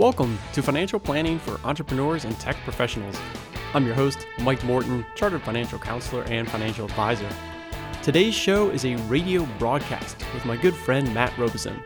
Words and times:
Welcome 0.00 0.38
to 0.54 0.62
Financial 0.62 0.98
Planning 0.98 1.38
for 1.38 1.60
Entrepreneurs 1.62 2.24
and 2.24 2.34
Tech 2.40 2.56
Professionals. 2.64 3.20
I'm 3.74 3.84
your 3.84 3.94
host, 3.94 4.26
Mike 4.38 4.64
Morton, 4.64 5.04
Chartered 5.14 5.42
Financial 5.42 5.78
Counselor 5.78 6.22
and 6.22 6.50
Financial 6.50 6.86
Advisor. 6.86 7.28
Today's 8.02 8.32
show 8.32 8.70
is 8.70 8.86
a 8.86 8.96
radio 9.10 9.44
broadcast 9.58 10.16
with 10.32 10.46
my 10.46 10.56
good 10.56 10.74
friend 10.74 11.12
Matt 11.12 11.36
Robison. 11.36 11.82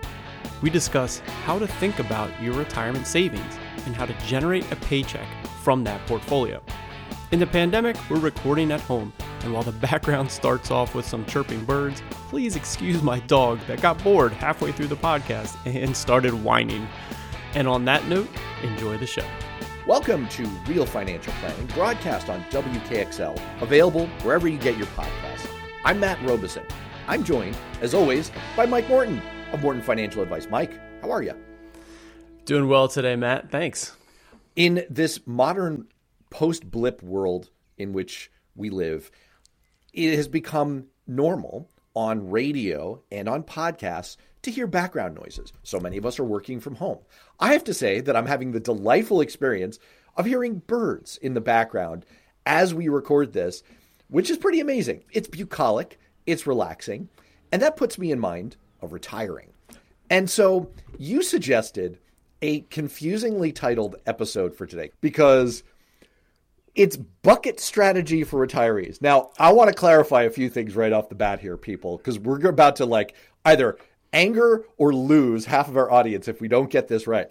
We 0.63 0.71
discuss 0.71 1.19
how 1.45 1.59
to 1.59 1.67
think 1.67 1.99
about 1.99 2.31
your 2.41 2.55
retirement 2.55 3.09
savings 3.09 3.59
and 3.85 3.97
how 3.97 4.07
to 4.07 4.15
generate 4.29 4.71
a 4.71 4.77
paycheck 4.77 5.27
from 5.65 5.83
that 5.83 6.07
portfolio. 6.07 6.63
In 7.33 7.41
the 7.41 7.49
pandemic, 7.49 7.97
we're 8.09 8.21
recording 8.21 8.71
at 8.71 8.81
home, 8.83 9.13
and 9.41 9.53
while 9.53 9.65
the 9.65 9.73
background 9.89 10.31
starts 10.31 10.71
off 10.71 10.95
with 10.95 11.05
some 11.05 11.27
chirping 11.27 11.65
birds, 11.65 12.01
please 12.29 12.55
excuse 12.55 13.03
my 13.03 13.19
dog 13.21 13.59
that 13.67 13.83
got 13.83 14.01
bored 14.05 14.31
halfway 14.33 14.71
through 14.71 14.87
the 14.87 14.95
podcast 14.95 15.57
and 15.67 15.97
started 15.97 16.33
whining. 16.33 16.87
And 17.55 17.69
on 17.69 17.85
that 17.85 18.09
note, 18.09 18.29
enjoy 18.65 18.99
the 18.99 19.07
show. 19.07 19.25
Welcome 19.87 20.29
to 20.31 20.45
Real 20.67 20.85
Financial 20.85 21.33
Planning, 21.35 21.67
broadcast 21.69 22.29
on 22.29 22.43
WKXL, 22.51 23.41
available 23.63 24.09
wherever 24.23 24.49
you 24.49 24.59
get 24.59 24.77
your 24.77 24.89
podcasts. 24.89 25.49
I'm 25.85 26.01
Matt 26.01 26.21
Robison. 26.27 26.65
I'm 27.07 27.23
joined, 27.23 27.57
as 27.81 27.95
always, 27.95 28.33
by 28.57 28.67
Mike 28.67 28.89
Morton 28.89 29.23
of 29.53 29.63
Morton 29.63 29.83
Financial 29.83 30.21
Advice. 30.21 30.49
Mike, 30.51 30.81
how 31.01 31.13
are 31.13 31.23
you? 31.23 31.35
Doing 32.45 32.67
well 32.67 32.89
today, 32.89 33.15
Matt. 33.15 33.53
Thanks. 33.53 33.97
In 34.57 34.85
this 34.91 35.21
modern 35.25 35.87
post 36.31 36.69
blip 36.69 37.05
world 37.05 37.51
in 37.79 37.93
which 37.93 38.33
we 38.57 38.69
live, 38.69 39.13
it 39.93 40.17
has 40.17 40.27
become 40.27 40.87
normal 41.07 41.71
on 41.95 42.31
radio 42.31 43.01
and 43.11 43.29
on 43.29 43.43
podcasts 43.43 44.17
to 44.43 44.51
hear 44.51 44.67
background 44.67 45.15
noises. 45.15 45.53
So 45.63 45.81
many 45.81 45.97
of 45.97 46.07
us 46.07 46.19
are 46.19 46.25
working 46.25 46.61
from 46.61 46.75
home. 46.77 46.99
I 47.41 47.53
have 47.53 47.65
to 47.65 47.75
say 47.75 48.01
that 48.01 48.17
I'm 48.17 48.27
having 48.27 48.53
the 48.53 48.61
delightful 48.61 49.21
experience 49.21 49.79
of 50.17 50.27
hearing 50.27 50.63
birds 50.67 51.17
in 51.19 51.35
the 51.35 51.41
background 51.41 52.05
as 52.47 52.75
we 52.75 52.89
record 52.89 53.33
this, 53.33 53.63
which 54.09 54.31
is 54.31 54.37
pretty 54.37 54.61
amazing. 54.61 55.05
It's 55.13 55.29
bucolic, 55.29 55.99
it's 56.27 56.47
relaxing, 56.47 57.09
and 57.51 57.63
that 57.63 57.77
puts 57.77 57.99
me 57.99 58.13
in 58.13 58.21
mind 58.21 58.57
of 58.81 58.93
retiring. 58.93 59.53
And 60.11 60.29
so 60.29 60.71
you 60.99 61.23
suggested 61.23 61.99
a 62.43 62.61
confusingly 62.63 63.53
titled 63.53 63.97
episode 64.07 64.55
for 64.55 64.67
today 64.67 64.91
because 65.01 65.63
it's 66.75 66.97
bucket 66.97 67.61
strategy 67.61 68.25
for 68.25 68.45
retirees. 68.45 69.01
Now, 69.01 69.31
I 69.39 69.53
want 69.53 69.69
to 69.69 69.75
clarify 69.75 70.23
a 70.23 70.31
few 70.31 70.49
things 70.49 70.75
right 70.75 70.93
off 70.93 71.09
the 71.09 71.15
bat 71.15 71.41
here, 71.41 71.57
people, 71.57 71.99
because 71.99 72.19
we're 72.19 72.49
about 72.49 72.77
to 72.77 72.87
like 72.87 73.15
either 73.45 73.79
anger 74.13 74.65
or 74.77 74.93
lose 74.93 75.45
half 75.45 75.69
of 75.69 75.77
our 75.77 75.91
audience 75.91 76.29
if 76.29 76.41
we 76.41 76.49
don't 76.49 76.71
get 76.71 76.89
this 76.89 77.07
right. 77.07 77.31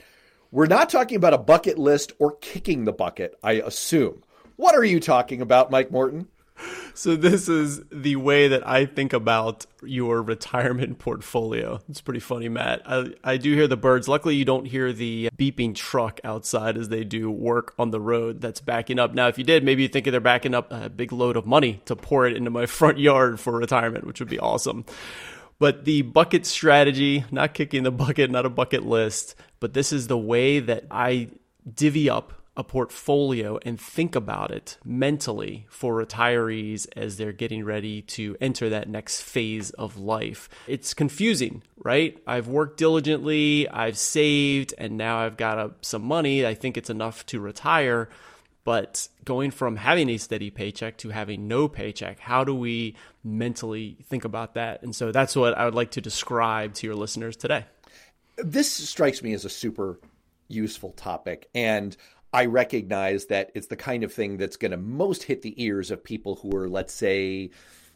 We're 0.52 0.68
not 0.68 0.90
talking 0.90 1.18
about 1.18 1.34
a 1.34 1.40
bucket 1.40 1.80
list 1.80 2.14
or 2.20 2.38
kicking 2.38 2.86
the 2.86 2.94
bucket, 2.94 3.36
I 3.44 3.54
assume. 3.54 4.24
What 4.56 4.76
are 4.76 4.84
you 4.84 5.00
talking 5.00 5.42
about, 5.42 5.72
Mike 5.72 5.90
Morton? 5.90 6.28
So 6.96 7.16
this 7.16 7.50
is 7.50 7.82
the 7.92 8.18
way 8.18 8.50
that 8.50 8.68
I 8.68 8.86
think 8.86 9.14
about 9.14 9.66
your 9.82 10.22
retirement 10.22 11.00
portfolio. 11.00 11.82
It's 11.90 12.02
pretty 12.02 12.20
funny, 12.20 12.50
Matt. 12.50 12.84
I, 12.86 13.14
I 13.24 13.38
do 13.38 13.52
hear 13.56 13.68
the 13.68 13.76
birds. 13.76 14.08
Luckily, 14.08 14.36
you 14.36 14.46
don't 14.46 14.66
hear 14.66 14.94
the 14.94 15.30
beeping 15.36 15.74
truck 15.74 16.20
outside 16.24 16.78
as 16.78 16.90
they 16.90 17.04
do 17.04 17.32
work 17.32 17.74
on 17.80 17.90
the 17.90 18.00
road 18.00 18.42
that's 18.42 18.62
backing 18.62 19.00
up. 19.00 19.16
Now, 19.16 19.28
if 19.28 19.40
you 19.40 19.44
did, 19.44 19.64
maybe 19.64 19.82
you 19.82 19.88
think 19.88 20.06
they're 20.06 20.20
backing 20.20 20.54
up 20.54 20.72
a 20.72 20.88
big 20.88 21.12
load 21.12 21.36
of 21.36 21.48
money 21.48 21.82
to 21.86 21.96
pour 21.96 22.28
it 22.28 22.38
into 22.38 22.52
my 22.52 22.66
front 22.68 23.00
yard 23.00 23.40
for 23.40 23.54
retirement, 23.54 24.06
which 24.06 24.20
would 24.20 24.30
be 24.30 24.40
awesome. 24.40 24.86
But 25.58 25.86
the 25.86 26.04
bucket 26.04 26.46
strategy, 26.46 27.26
not 27.32 27.56
kicking 27.56 27.82
the 27.82 27.92
bucket, 27.92 28.30
not 28.30 28.46
a 28.46 28.50
bucket 28.50 28.86
list, 28.86 29.34
but 29.60 29.74
this 29.74 29.92
is 29.92 30.06
the 30.06 30.18
way 30.18 30.60
that 30.60 30.86
I 30.92 31.30
divvy 31.74 32.08
up 32.08 32.34
a 32.56 32.64
portfolio 32.64 33.58
and 33.66 33.80
think 33.80 34.16
about 34.16 34.52
it 34.52 34.78
mentally 34.86 35.66
for 35.70 36.04
retirees 36.04 36.88
as 36.96 37.18
they're 37.18 37.32
getting 37.32 37.66
ready 37.66 38.02
to 38.04 38.38
enter 38.40 38.70
that 38.70 38.88
next 38.88 39.22
phase 39.22 39.72
of 39.72 39.98
life. 39.98 40.50
It's 40.68 40.94
confusing, 40.94 41.64
right? 41.78 42.18
I've 42.28 42.48
worked 42.48 42.78
diligently, 42.78 43.68
I've 43.70 43.98
saved, 43.98 44.74
and 44.78 44.98
now 44.98 45.18
I've 45.20 45.38
got 45.38 45.58
a, 45.58 45.72
some 45.82 46.04
money. 46.04 46.46
I 46.46 46.54
think 46.54 46.78
it's 46.78 46.92
enough 46.92 47.26
to 47.28 47.40
retire. 47.40 48.10
But 48.64 49.10
going 49.26 49.52
from 49.52 49.76
having 49.76 50.08
a 50.10 50.18
steady 50.18 50.50
paycheck 50.50 50.98
to 51.00 51.10
having 51.10 51.48
no 51.48 51.68
paycheck, 51.68 52.20
how 52.20 52.44
do 52.44 52.56
we 52.56 52.96
mentally 53.24 53.98
think 54.06 54.26
about 54.26 54.54
that? 54.54 54.84
And 54.84 54.96
so 54.96 55.12
that's 55.12 55.36
what 55.36 55.58
I 55.58 55.66
would 55.66 55.76
like 55.76 55.92
to 55.92 56.02
describe 56.02 56.76
to 56.76 56.88
your 56.88 56.96
listeners 56.96 57.36
today. 57.36 57.66
This 58.38 58.72
strikes 58.72 59.22
me 59.22 59.34
as 59.34 59.44
a 59.44 59.50
super 59.50 60.00
useful 60.48 60.92
topic. 60.92 61.50
And 61.54 61.98
I 62.34 62.46
recognize 62.46 63.28
that 63.28 63.52
it's 63.54 63.68
the 63.68 63.76
kind 63.76 64.04
of 64.04 64.12
thing 64.12 64.38
that's 64.38 64.58
going 64.58 64.72
to 64.72 64.78
most 64.78 65.24
hit 65.24 65.44
the 65.44 65.62
ears 65.64 65.92
of 65.92 66.04
people 66.04 66.36
who 66.36 66.56
are, 66.58 66.68
let's 66.68 66.94
say, 66.94 67.52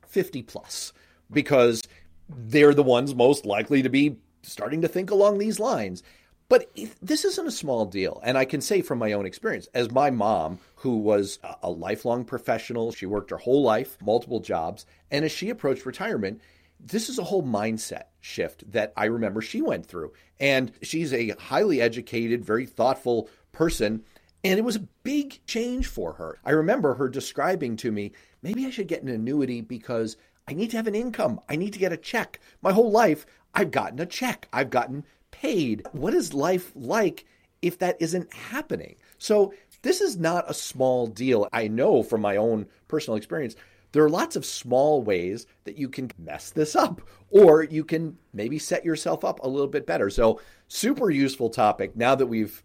50 0.07 0.43
plus, 0.43 0.93
because 1.31 1.81
they're 2.29 2.73
the 2.73 2.83
ones 2.83 3.15
most 3.15 3.45
likely 3.45 3.81
to 3.81 3.89
be 3.89 4.17
starting 4.43 4.81
to 4.81 4.87
think 4.87 5.09
along 5.09 5.37
these 5.37 5.59
lines. 5.59 6.03
But 6.49 6.71
this 7.01 7.25
isn't 7.25 7.47
a 7.47 7.51
small 7.51 7.85
deal. 7.85 8.21
And 8.23 8.37
I 8.37 8.45
can 8.45 8.61
say 8.61 8.81
from 8.81 8.99
my 8.99 9.11
own 9.11 9.25
experience, 9.25 9.67
as 9.73 9.91
my 9.91 10.11
mom, 10.11 10.59
who 10.75 10.97
was 10.97 11.39
a 11.61 11.69
lifelong 11.69 12.23
professional, 12.23 12.91
she 12.93 13.05
worked 13.05 13.31
her 13.31 13.37
whole 13.37 13.63
life, 13.63 13.97
multiple 14.01 14.39
jobs, 14.39 14.85
and 15.11 15.25
as 15.25 15.31
she 15.31 15.49
approached 15.49 15.85
retirement, 15.85 16.41
this 16.79 17.09
is 17.09 17.17
a 17.17 17.23
whole 17.23 17.43
mindset 17.43 18.03
shift 18.21 18.71
that 18.71 18.93
I 18.95 19.05
remember 19.05 19.41
she 19.41 19.61
went 19.61 19.87
through. 19.87 20.13
And 20.39 20.71
she's 20.81 21.11
a 21.11 21.29
highly 21.29 21.81
educated, 21.81 22.45
very 22.45 22.65
thoughtful 22.65 23.29
person. 23.51 24.03
And 24.47 24.58
it 24.58 24.63
was 24.63 24.78
a 24.78 24.88
big 25.03 25.46
change 25.46 25.88
for 25.88 26.13
her. 26.13 26.38
I 26.46 26.52
remember 26.52 26.94
her 26.94 27.09
describing 27.09 27.75
to 27.78 27.91
me, 27.91 28.13
maybe 28.41 28.66
I 28.66 28.69
should 28.69 28.88
get 28.88 29.03
an 29.03 29.09
annuity 29.09 29.59
because 29.59 30.16
I 30.47 30.53
need 30.53 30.72
to 30.72 30.78
have 30.78 30.88
an 30.88 30.96
income. 30.96 31.41
I 31.50 31.58
need 31.58 31.74
to 31.74 31.80
get 31.80 31.91
a 31.91 31.97
check. 31.97 32.40
My 32.62 32.72
whole 32.72 32.90
life, 32.90 33.25
I've 33.53 33.72
gotten 33.72 34.00
a 34.00 34.06
check. 34.06 34.47
I've 34.53 34.69
gotten 34.69 35.03
paid. 35.31 35.85
What 35.91 36.13
is 36.13 36.34
life 36.34 36.72
like 36.75 37.25
if 37.62 37.78
that 37.80 37.97
isn't 38.00 38.34
happening? 38.34 38.96
So, 39.18 39.53
this 39.81 40.00
is 40.00 40.16
not 40.16 40.50
a 40.50 40.53
small 40.53 41.08
deal. 41.08 41.50
I 41.52 41.68
know 41.68 42.02
from 42.02 42.22
my 42.22 42.38
own 42.38 42.68
personal 42.88 43.18
experience, 43.18 43.58
there 43.91 44.03
are 44.03 44.09
lots 44.09 44.38
of 44.38 44.46
small 44.46 45.03
ways 45.03 45.46
that 45.66 45.78
you 45.78 45.90
can 45.90 46.09
mess 46.18 46.52
this 46.52 46.74
up, 46.74 47.02
or 47.29 47.64
you 47.64 47.84
can 47.84 48.18
maybe 48.31 48.59
set 48.59 48.85
yourself 48.85 49.25
up 49.25 49.41
a 49.44 49.50
little 49.50 49.68
bit 49.68 49.85
better. 49.85 50.09
So, 50.09 50.40
super 50.69 51.09
useful 51.09 51.50
topic 51.50 51.97
now 51.97 52.16
that 52.16 52.28
we've 52.28 52.64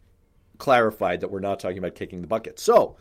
clarified 0.62 1.20
that 1.20 1.28
we're 1.32 1.40
not 1.40 1.58
talking 1.58 1.78
about 1.78 1.96
kicking 1.96 2.20
the 2.20 2.26
bucket. 2.28 2.60
So, 2.60 2.94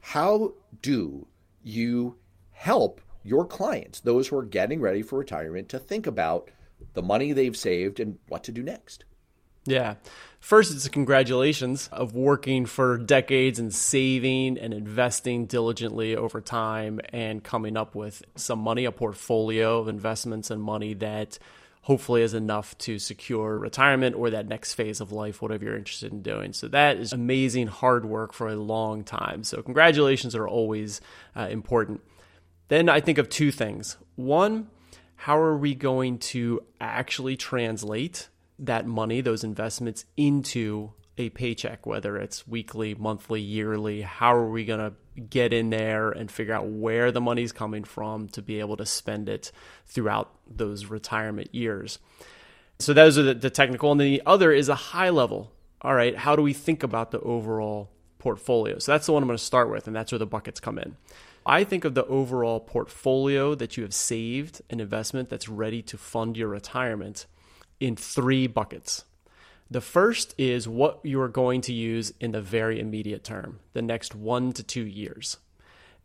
how 0.00 0.54
do 0.80 1.26
you 1.62 2.16
help 2.52 3.02
your 3.22 3.44
clients, 3.44 4.00
those 4.00 4.28
who 4.28 4.38
are 4.38 4.44
getting 4.44 4.80
ready 4.80 5.02
for 5.02 5.18
retirement, 5.18 5.68
to 5.68 5.78
think 5.78 6.06
about 6.06 6.50
the 6.94 7.02
money 7.02 7.32
they've 7.32 7.56
saved 7.56 8.00
and 8.00 8.18
what 8.28 8.42
to 8.44 8.52
do 8.52 8.62
next? 8.62 9.04
Yeah. 9.66 9.96
First, 10.40 10.74
it's 10.74 10.88
congratulations 10.88 11.90
of 11.92 12.14
working 12.14 12.64
for 12.64 12.96
decades 12.96 13.58
and 13.58 13.74
saving 13.74 14.58
and 14.58 14.72
investing 14.72 15.44
diligently 15.44 16.16
over 16.16 16.40
time 16.40 17.00
and 17.10 17.44
coming 17.44 17.76
up 17.76 17.94
with 17.94 18.22
some 18.34 18.60
money, 18.60 18.86
a 18.86 18.92
portfolio 18.92 19.78
of 19.78 19.88
investments 19.88 20.50
and 20.50 20.62
money 20.62 20.94
that 20.94 21.38
hopefully 21.84 22.22
is 22.22 22.32
enough 22.32 22.76
to 22.78 22.98
secure 22.98 23.58
retirement 23.58 24.16
or 24.16 24.30
that 24.30 24.48
next 24.48 24.72
phase 24.72 25.02
of 25.02 25.12
life, 25.12 25.42
whatever 25.42 25.66
you're 25.66 25.76
interested 25.76 26.10
in 26.10 26.22
doing. 26.22 26.54
So 26.54 26.66
that 26.68 26.96
is 26.96 27.12
amazing 27.12 27.66
hard 27.66 28.06
work 28.06 28.32
for 28.32 28.48
a 28.48 28.56
long 28.56 29.04
time. 29.04 29.44
So 29.44 29.60
congratulations 29.60 30.34
are 30.34 30.48
always 30.48 31.02
uh, 31.36 31.48
important. 31.50 32.00
Then 32.68 32.88
I 32.88 33.00
think 33.00 33.18
of 33.18 33.28
two 33.28 33.50
things. 33.50 33.98
One, 34.16 34.68
how 35.14 35.38
are 35.38 35.58
we 35.58 35.74
going 35.74 36.18
to 36.18 36.62
actually 36.80 37.36
translate 37.36 38.30
that 38.58 38.86
money, 38.86 39.20
those 39.20 39.44
investments, 39.44 40.06
into 40.16 40.92
a 41.18 41.28
paycheck, 41.30 41.84
whether 41.84 42.16
it's 42.16 42.48
weekly, 42.48 42.94
monthly, 42.94 43.42
yearly? 43.42 44.00
How 44.00 44.34
are 44.34 44.48
we 44.48 44.64
going 44.64 44.80
to 44.80 44.94
get 45.30 45.52
in 45.52 45.70
there 45.70 46.10
and 46.10 46.30
figure 46.30 46.54
out 46.54 46.66
where 46.66 47.12
the 47.12 47.20
money's 47.20 47.52
coming 47.52 47.84
from 47.84 48.28
to 48.28 48.42
be 48.42 48.60
able 48.60 48.76
to 48.76 48.86
spend 48.86 49.28
it 49.28 49.52
throughout 49.86 50.34
those 50.46 50.86
retirement 50.86 51.54
years. 51.54 51.98
So 52.78 52.92
those 52.92 53.16
are 53.18 53.22
the, 53.22 53.34
the 53.34 53.50
technical. 53.50 53.92
And 53.92 54.00
then 54.00 54.10
the 54.10 54.22
other 54.26 54.52
is 54.52 54.68
a 54.68 54.74
high 54.74 55.10
level. 55.10 55.52
All 55.82 55.94
right, 55.94 56.16
how 56.16 56.34
do 56.34 56.42
we 56.42 56.52
think 56.52 56.82
about 56.82 57.10
the 57.10 57.20
overall 57.20 57.90
portfolio? 58.18 58.78
So 58.78 58.92
that's 58.92 59.06
the 59.06 59.12
one 59.12 59.22
I'm 59.22 59.28
going 59.28 59.36
to 59.36 59.44
start 59.44 59.70
with, 59.70 59.86
and 59.86 59.94
that's 59.94 60.12
where 60.12 60.18
the 60.18 60.26
buckets 60.26 60.60
come 60.60 60.78
in. 60.78 60.96
I 61.46 61.62
think 61.64 61.84
of 61.84 61.94
the 61.94 62.06
overall 62.06 62.58
portfolio 62.58 63.54
that 63.54 63.76
you 63.76 63.82
have 63.82 63.92
saved 63.92 64.62
an 64.70 64.80
investment 64.80 65.28
that's 65.28 65.48
ready 65.48 65.82
to 65.82 65.98
fund 65.98 66.36
your 66.36 66.48
retirement 66.48 67.26
in 67.80 67.96
three 67.96 68.46
buckets. 68.46 69.04
The 69.74 69.80
first 69.80 70.36
is 70.38 70.68
what 70.68 71.00
you 71.02 71.20
are 71.20 71.28
going 71.28 71.62
to 71.62 71.72
use 71.72 72.12
in 72.20 72.30
the 72.30 72.40
very 72.40 72.78
immediate 72.78 73.24
term, 73.24 73.58
the 73.72 73.82
next 73.82 74.14
one 74.14 74.52
to 74.52 74.62
two 74.62 74.86
years. 74.86 75.38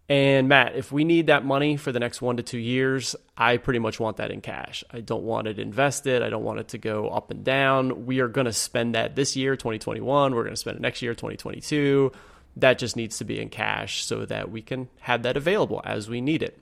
And 0.10 0.50
Matt, 0.50 0.76
if 0.76 0.92
we 0.92 1.04
need 1.04 1.28
that 1.28 1.46
money 1.46 1.78
for 1.78 1.92
the 1.92 2.00
next 2.00 2.20
one 2.20 2.38
to 2.38 2.42
two 2.42 2.58
years, 2.58 3.16
I 3.38 3.58
pretty 3.58 3.78
much 3.78 4.00
want 4.00 4.18
that 4.18 4.32
in 4.32 4.42
cash. 4.42 4.84
I 4.90 5.02
don't 5.02 5.22
want 5.22 5.46
it 5.46 5.60
invested. 5.60 6.24
I 6.24 6.32
don't 6.32 6.44
want 6.44 6.60
it 6.60 6.70
to 6.70 6.80
go 6.80 7.10
up 7.10 7.30
and 7.30 7.44
down. 7.44 8.08
We 8.08 8.22
are 8.22 8.28
going 8.28 8.46
to 8.46 8.54
spend 8.54 8.96
that 8.96 9.16
this 9.16 9.36
year, 9.36 9.56
2021. 9.56 10.34
We're 10.34 10.42
going 10.42 10.52
to 10.52 10.58
spend 10.58 10.78
it 10.78 10.82
next 10.82 11.04
year, 11.04 11.14
2022. 11.14 12.12
That 12.56 12.80
just 12.80 12.96
needs 12.96 13.20
to 13.20 13.24
be 13.24 13.40
in 13.40 13.50
cash 13.50 14.04
so 14.04 14.26
that 14.26 14.50
we 14.50 14.64
can 14.64 14.90
have 15.02 15.22
that 15.22 15.38
available 15.38 15.84
as 15.86 16.10
we 16.10 16.22
need 16.22 16.42
it. 16.42 16.60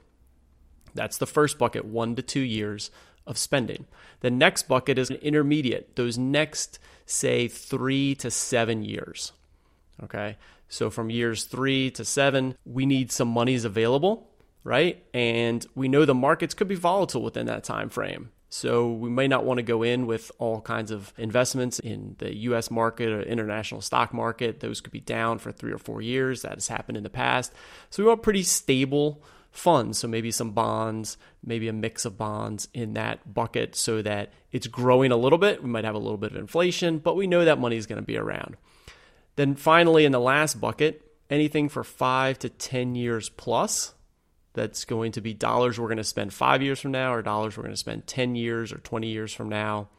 That's 0.94 1.18
the 1.18 1.26
first 1.26 1.58
bucket, 1.58 1.86
one 1.86 2.18
to 2.18 2.22
two 2.22 2.42
years 2.42 2.92
of 3.26 3.38
spending. 3.38 3.86
The 4.20 4.30
next 4.32 4.68
bucket 4.68 4.98
is 4.98 5.10
an 5.10 5.18
intermediate, 5.18 5.96
those 5.96 6.18
next, 6.18 6.80
say, 7.08 7.48
three 7.48 8.14
to 8.16 8.30
seven 8.30 8.84
years. 8.84 9.32
Okay. 10.04 10.38
So 10.70 10.90
from 10.90 11.10
years 11.10 11.46
three 11.46 11.90
to 11.92 12.06
seven, 12.06 12.56
we 12.66 12.86
need 12.86 13.12
some 13.12 13.30
monies 13.30 13.66
available, 13.66 14.30
right? 14.64 15.04
And 15.14 15.66
we 15.74 15.88
know 15.88 16.06
the 16.06 16.14
markets 16.14 16.54
could 16.54 16.68
be 16.68 16.76
volatile 16.76 17.24
within 17.24 17.48
that 17.48 17.64
time 17.64 17.90
frame. 17.90 18.30
So 18.50 18.92
we 18.92 19.10
may 19.10 19.28
not 19.28 19.44
want 19.44 19.58
to 19.58 19.64
go 19.64 19.84
in 19.84 20.06
with 20.06 20.32
all 20.40 20.62
kinds 20.62 20.92
of 20.92 21.14
investments 21.18 21.80
in 21.80 22.16
the 22.20 22.34
US 22.36 22.72
market 22.72 23.10
or 23.10 23.22
international 23.22 23.82
stock 23.82 24.14
market. 24.14 24.60
Those 24.60 24.80
could 24.80 24.94
be 24.94 25.02
down 25.02 25.40
for 25.40 25.52
three 25.52 25.72
or 25.72 25.78
four 25.78 26.02
years. 26.02 26.44
That 26.44 26.54
has 26.54 26.68
happened 26.68 26.98
in 26.98 27.04
the 27.04 27.10
past. 27.10 27.54
So 27.90 28.04
we 28.04 28.08
want 28.08 28.24
pretty 28.24 28.44
stable 28.44 29.22
funds. 29.52 30.00
So 30.00 30.08
maybe 30.08 30.32
some 30.32 30.52
bonds, 30.52 31.18
maybe 31.44 31.68
a 31.68 31.74
mix 31.74 32.06
of 32.06 32.18
bonds 32.18 32.68
in 32.74 32.94
that 32.94 33.34
bucket 33.34 33.76
so 33.76 34.02
that 34.02 34.32
it's 34.52 34.68
growing 34.68 35.12
a 35.12 35.18
little 35.18 35.38
bit. 35.38 35.64
We 35.64 35.70
might 35.70 35.86
have 35.86 35.96
a 35.96 36.00
little 36.00 36.18
bit 36.18 36.32
of 36.32 36.38
inflation, 36.38 37.00
but 37.00 37.16
we 37.16 37.28
know 37.28 37.46
that 37.46 37.60
money 37.60 37.78
is 37.78 37.88
going 37.88 38.02
to 38.02 38.06
be 38.06 38.18
around. 38.18 38.58
Then 39.36 39.56
finally, 39.56 40.06
in 40.06 40.12
the 40.12 40.20
last 40.20 40.60
bucket, 40.60 41.08
anything 41.30 41.70
for 41.70 41.84
five 41.84 42.40
to 42.40 42.50
10 42.50 42.96
years 42.96 43.30
plus. 43.30 43.94
That's 44.54 44.86
going 44.86 45.12
to 45.12 45.22
be 45.22 45.36
dollars 45.36 45.80
we're 45.80 45.88
going 45.88 45.98
to 45.98 46.04
spend 46.04 46.34
five 46.34 46.64
years 46.64 46.80
from 46.80 46.92
now, 46.92 47.14
or 47.14 47.22
dollars 47.22 47.56
we're 47.56 47.64
going 47.64 47.74
to 47.74 47.78
spend 47.78 48.08
10 48.08 48.36
years 48.36 48.74
or 48.74 48.80
20 48.80 49.08
years 49.08 49.32
from 49.32 49.50
now. 49.50 49.90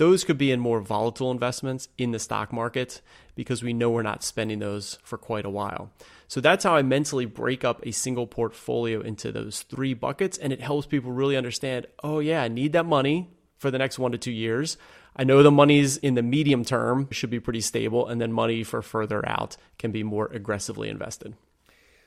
Those 0.00 0.24
could 0.24 0.38
be 0.38 0.50
in 0.50 0.60
more 0.60 0.80
volatile 0.80 1.30
investments 1.30 1.90
in 1.98 2.12
the 2.12 2.18
stock 2.18 2.54
market 2.54 3.02
because 3.34 3.62
we 3.62 3.74
know 3.74 3.90
we're 3.90 4.00
not 4.00 4.24
spending 4.24 4.58
those 4.58 4.98
for 5.02 5.18
quite 5.18 5.44
a 5.44 5.50
while. 5.50 5.90
So 6.26 6.40
that's 6.40 6.64
how 6.64 6.74
I 6.74 6.80
mentally 6.80 7.26
break 7.26 7.66
up 7.66 7.84
a 7.84 7.92
single 7.92 8.26
portfolio 8.26 9.02
into 9.02 9.30
those 9.30 9.60
three 9.60 9.92
buckets. 9.92 10.38
And 10.38 10.54
it 10.54 10.62
helps 10.62 10.86
people 10.86 11.12
really 11.12 11.36
understand 11.36 11.86
oh, 12.02 12.18
yeah, 12.20 12.42
I 12.42 12.48
need 12.48 12.72
that 12.72 12.86
money 12.86 13.28
for 13.58 13.70
the 13.70 13.76
next 13.76 13.98
one 13.98 14.12
to 14.12 14.16
two 14.16 14.32
years. 14.32 14.78
I 15.14 15.24
know 15.24 15.42
the 15.42 15.50
money's 15.50 15.98
in 15.98 16.14
the 16.14 16.22
medium 16.22 16.64
term 16.64 17.08
should 17.10 17.28
be 17.28 17.38
pretty 17.38 17.60
stable, 17.60 18.08
and 18.08 18.18
then 18.22 18.32
money 18.32 18.64
for 18.64 18.80
further 18.80 19.22
out 19.28 19.58
can 19.78 19.92
be 19.92 20.02
more 20.02 20.28
aggressively 20.32 20.88
invested. 20.88 21.34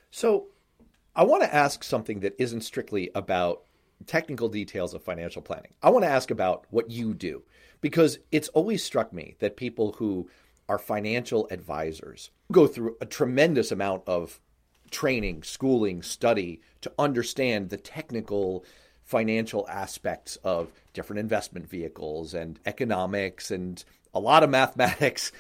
So, 0.10 0.48
I 1.16 1.26
want 1.26 1.44
to 1.44 1.54
ask 1.54 1.84
something 1.84 2.22
that 2.22 2.34
isn't 2.40 2.62
strictly 2.62 3.12
about 3.14 3.62
technical 4.04 4.50
details 4.50 4.94
of 4.94 5.04
financial 5.04 5.42
planning. 5.42 5.74
I 5.82 5.90
want 5.90 6.04
to 6.04 6.10
ask 6.10 6.32
about 6.32 6.66
what 6.70 6.92
you 6.92 7.14
do 7.14 7.44
because 7.82 8.20
it's 8.32 8.48
always 8.50 8.84
struck 8.84 9.14
me 9.14 9.36
that 9.40 9.58
people 9.58 9.94
who 9.94 10.30
are 10.70 10.80
financial 10.80 11.48
advisors 11.52 12.32
go 12.52 12.68
through 12.68 12.96
a 13.02 13.06
tremendous 13.06 13.72
amount 13.72 14.04
of 14.08 14.40
training, 14.92 15.44
schooling, 15.44 16.02
study 16.02 16.62
to 16.82 16.92
understand 16.98 17.70
the 17.70 17.78
technical 17.78 18.64
financial 19.04 19.68
aspects 19.68 20.38
of 20.44 20.72
different 20.94 21.20
investment 21.20 21.70
vehicles 21.70 22.34
and 22.34 22.60
economics 22.66 23.52
and 23.52 23.84
a 24.14 24.20
lot 24.20 24.44
of 24.44 24.50
mathematics. 24.62 25.32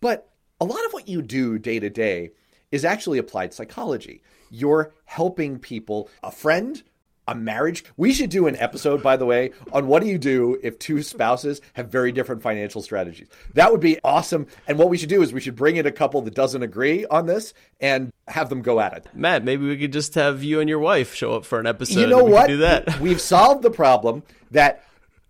But 0.00 0.30
a 0.60 0.64
lot 0.64 0.84
of 0.86 0.92
what 0.92 1.08
you 1.08 1.22
do 1.22 1.58
day 1.58 1.80
to 1.80 1.90
day 1.90 2.30
is 2.70 2.84
actually 2.84 3.18
applied 3.18 3.54
psychology. 3.54 4.22
You're 4.50 4.92
helping 5.04 5.58
people, 5.58 6.10
a 6.22 6.30
friend, 6.30 6.82
a 7.28 7.34
marriage. 7.34 7.84
We 7.96 8.12
should 8.12 8.30
do 8.30 8.48
an 8.48 8.56
episode, 8.56 9.02
by 9.02 9.16
the 9.16 9.26
way, 9.26 9.52
on 9.72 9.86
what 9.86 10.02
do 10.02 10.08
you 10.08 10.18
do 10.18 10.58
if 10.62 10.78
two 10.78 11.02
spouses 11.02 11.60
have 11.74 11.90
very 11.90 12.10
different 12.10 12.42
financial 12.42 12.82
strategies. 12.82 13.28
That 13.54 13.70
would 13.70 13.80
be 13.80 14.00
awesome. 14.02 14.46
And 14.66 14.78
what 14.78 14.88
we 14.88 14.98
should 14.98 15.10
do 15.10 15.22
is 15.22 15.32
we 15.32 15.40
should 15.40 15.54
bring 15.54 15.76
in 15.76 15.86
a 15.86 15.92
couple 15.92 16.22
that 16.22 16.34
doesn't 16.34 16.62
agree 16.62 17.06
on 17.06 17.26
this 17.26 17.54
and 17.80 18.12
have 18.26 18.48
them 18.48 18.62
go 18.62 18.80
at 18.80 18.94
it. 18.94 19.06
Matt, 19.14 19.44
maybe 19.44 19.66
we 19.66 19.76
could 19.76 19.92
just 19.92 20.14
have 20.14 20.42
you 20.42 20.58
and 20.60 20.68
your 20.68 20.78
wife 20.78 21.14
show 21.14 21.34
up 21.34 21.44
for 21.44 21.60
an 21.60 21.66
episode. 21.66 22.00
You 22.00 22.06
know 22.06 22.24
what? 22.24 22.48
do 22.48 22.56
that. 22.58 22.98
We've 23.00 23.20
solved 23.20 23.62
the 23.62 23.70
problem 23.70 24.22
that 24.50 24.84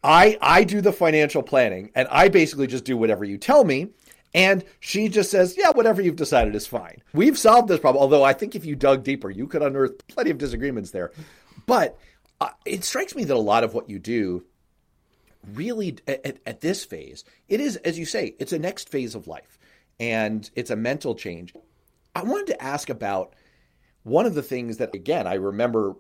I 0.05 0.39
I 0.41 0.63
do 0.65 0.81
the 0.81 0.93
financial 0.93 1.43
planning 1.43 1.91
and 1.95 2.07
I 2.11 2.29
basically 2.29 2.69
just 2.69 2.85
do 2.85 2.97
whatever 2.97 3.25
you 3.25 3.37
tell 3.37 3.65
me. 3.65 3.89
And 4.35 4.65
she 4.81 5.09
just 5.09 5.31
says, 5.31 5.57
yeah, 5.57 5.71
whatever 5.71 6.03
you've 6.03 6.17
decided 6.17 6.55
is 6.55 6.67
fine. 6.67 7.03
We've 7.15 7.39
solved 7.39 7.69
this 7.69 7.81
problem. 7.81 8.03
Although 8.03 8.25
I 8.25 8.35
think 8.35 8.55
if 8.55 8.65
you 8.65 8.77
dug 8.77 9.03
deeper, 9.03 9.31
you 9.31 9.47
could 9.47 9.63
unearth 9.63 10.07
plenty 10.07 10.31
of 10.31 10.39
disagreements 10.39 10.91
there. 10.91 11.13
But 11.69 11.99
uh, 12.41 12.49
it 12.65 12.83
strikes 12.83 13.15
me 13.15 13.25
that 13.25 13.37
a 13.37 13.39
lot 13.39 13.63
of 13.63 13.75
what 13.75 13.91
you 13.91 13.99
do 13.99 14.47
really 15.53 15.99
at, 16.09 16.39
at 16.47 16.61
this 16.63 16.83
phase, 16.83 17.25
it 17.47 17.61
is, 17.61 17.77
as 17.77 17.99
you 17.99 18.07
say, 18.07 18.35
it's 18.39 18.55
a 18.55 18.59
next 18.59 18.89
phase 18.89 19.15
of 19.15 19.29
life 19.29 19.59
and 20.01 20.51
it's 20.57 20.71
a 20.71 20.77
mental 20.77 21.15
change. 21.15 21.55
I 22.17 22.23
wanted 22.23 22.47
to 22.49 22.63
ask 22.63 22.89
about 22.89 23.35
one 24.03 24.25
of 24.25 24.35
the 24.35 24.43
things 24.43 24.79
that, 24.79 24.95
again, 24.95 25.27
I 25.27 25.35
remember 25.35 25.97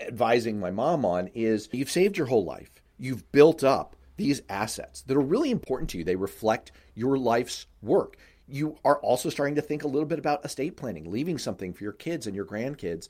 advising 0.00 0.58
my 0.58 0.70
mom 0.70 1.04
on 1.04 1.28
is 1.34 1.68
you've 1.72 1.90
saved 1.90 2.16
your 2.16 2.26
whole 2.26 2.46
life. 2.46 2.70
You've 2.98 3.30
built 3.32 3.62
up 3.62 3.94
these 4.16 4.40
assets 4.48 5.02
that 5.02 5.16
are 5.16 5.20
really 5.20 5.50
important 5.50 5.90
to 5.90 5.98
you. 5.98 6.04
They 6.04 6.16
reflect 6.16 6.72
your 6.94 7.18
life's 7.18 7.66
work. 7.82 8.16
You 8.48 8.78
are 8.82 8.98
also 9.00 9.28
starting 9.28 9.56
to 9.56 9.62
think 9.62 9.84
a 9.84 9.88
little 9.88 10.08
bit 10.08 10.18
about 10.18 10.46
estate 10.46 10.78
planning, 10.78 11.10
leaving 11.10 11.36
something 11.36 11.74
for 11.74 11.84
your 11.84 11.92
kids 11.92 12.26
and 12.26 12.34
your 12.34 12.46
grandkids. 12.46 13.08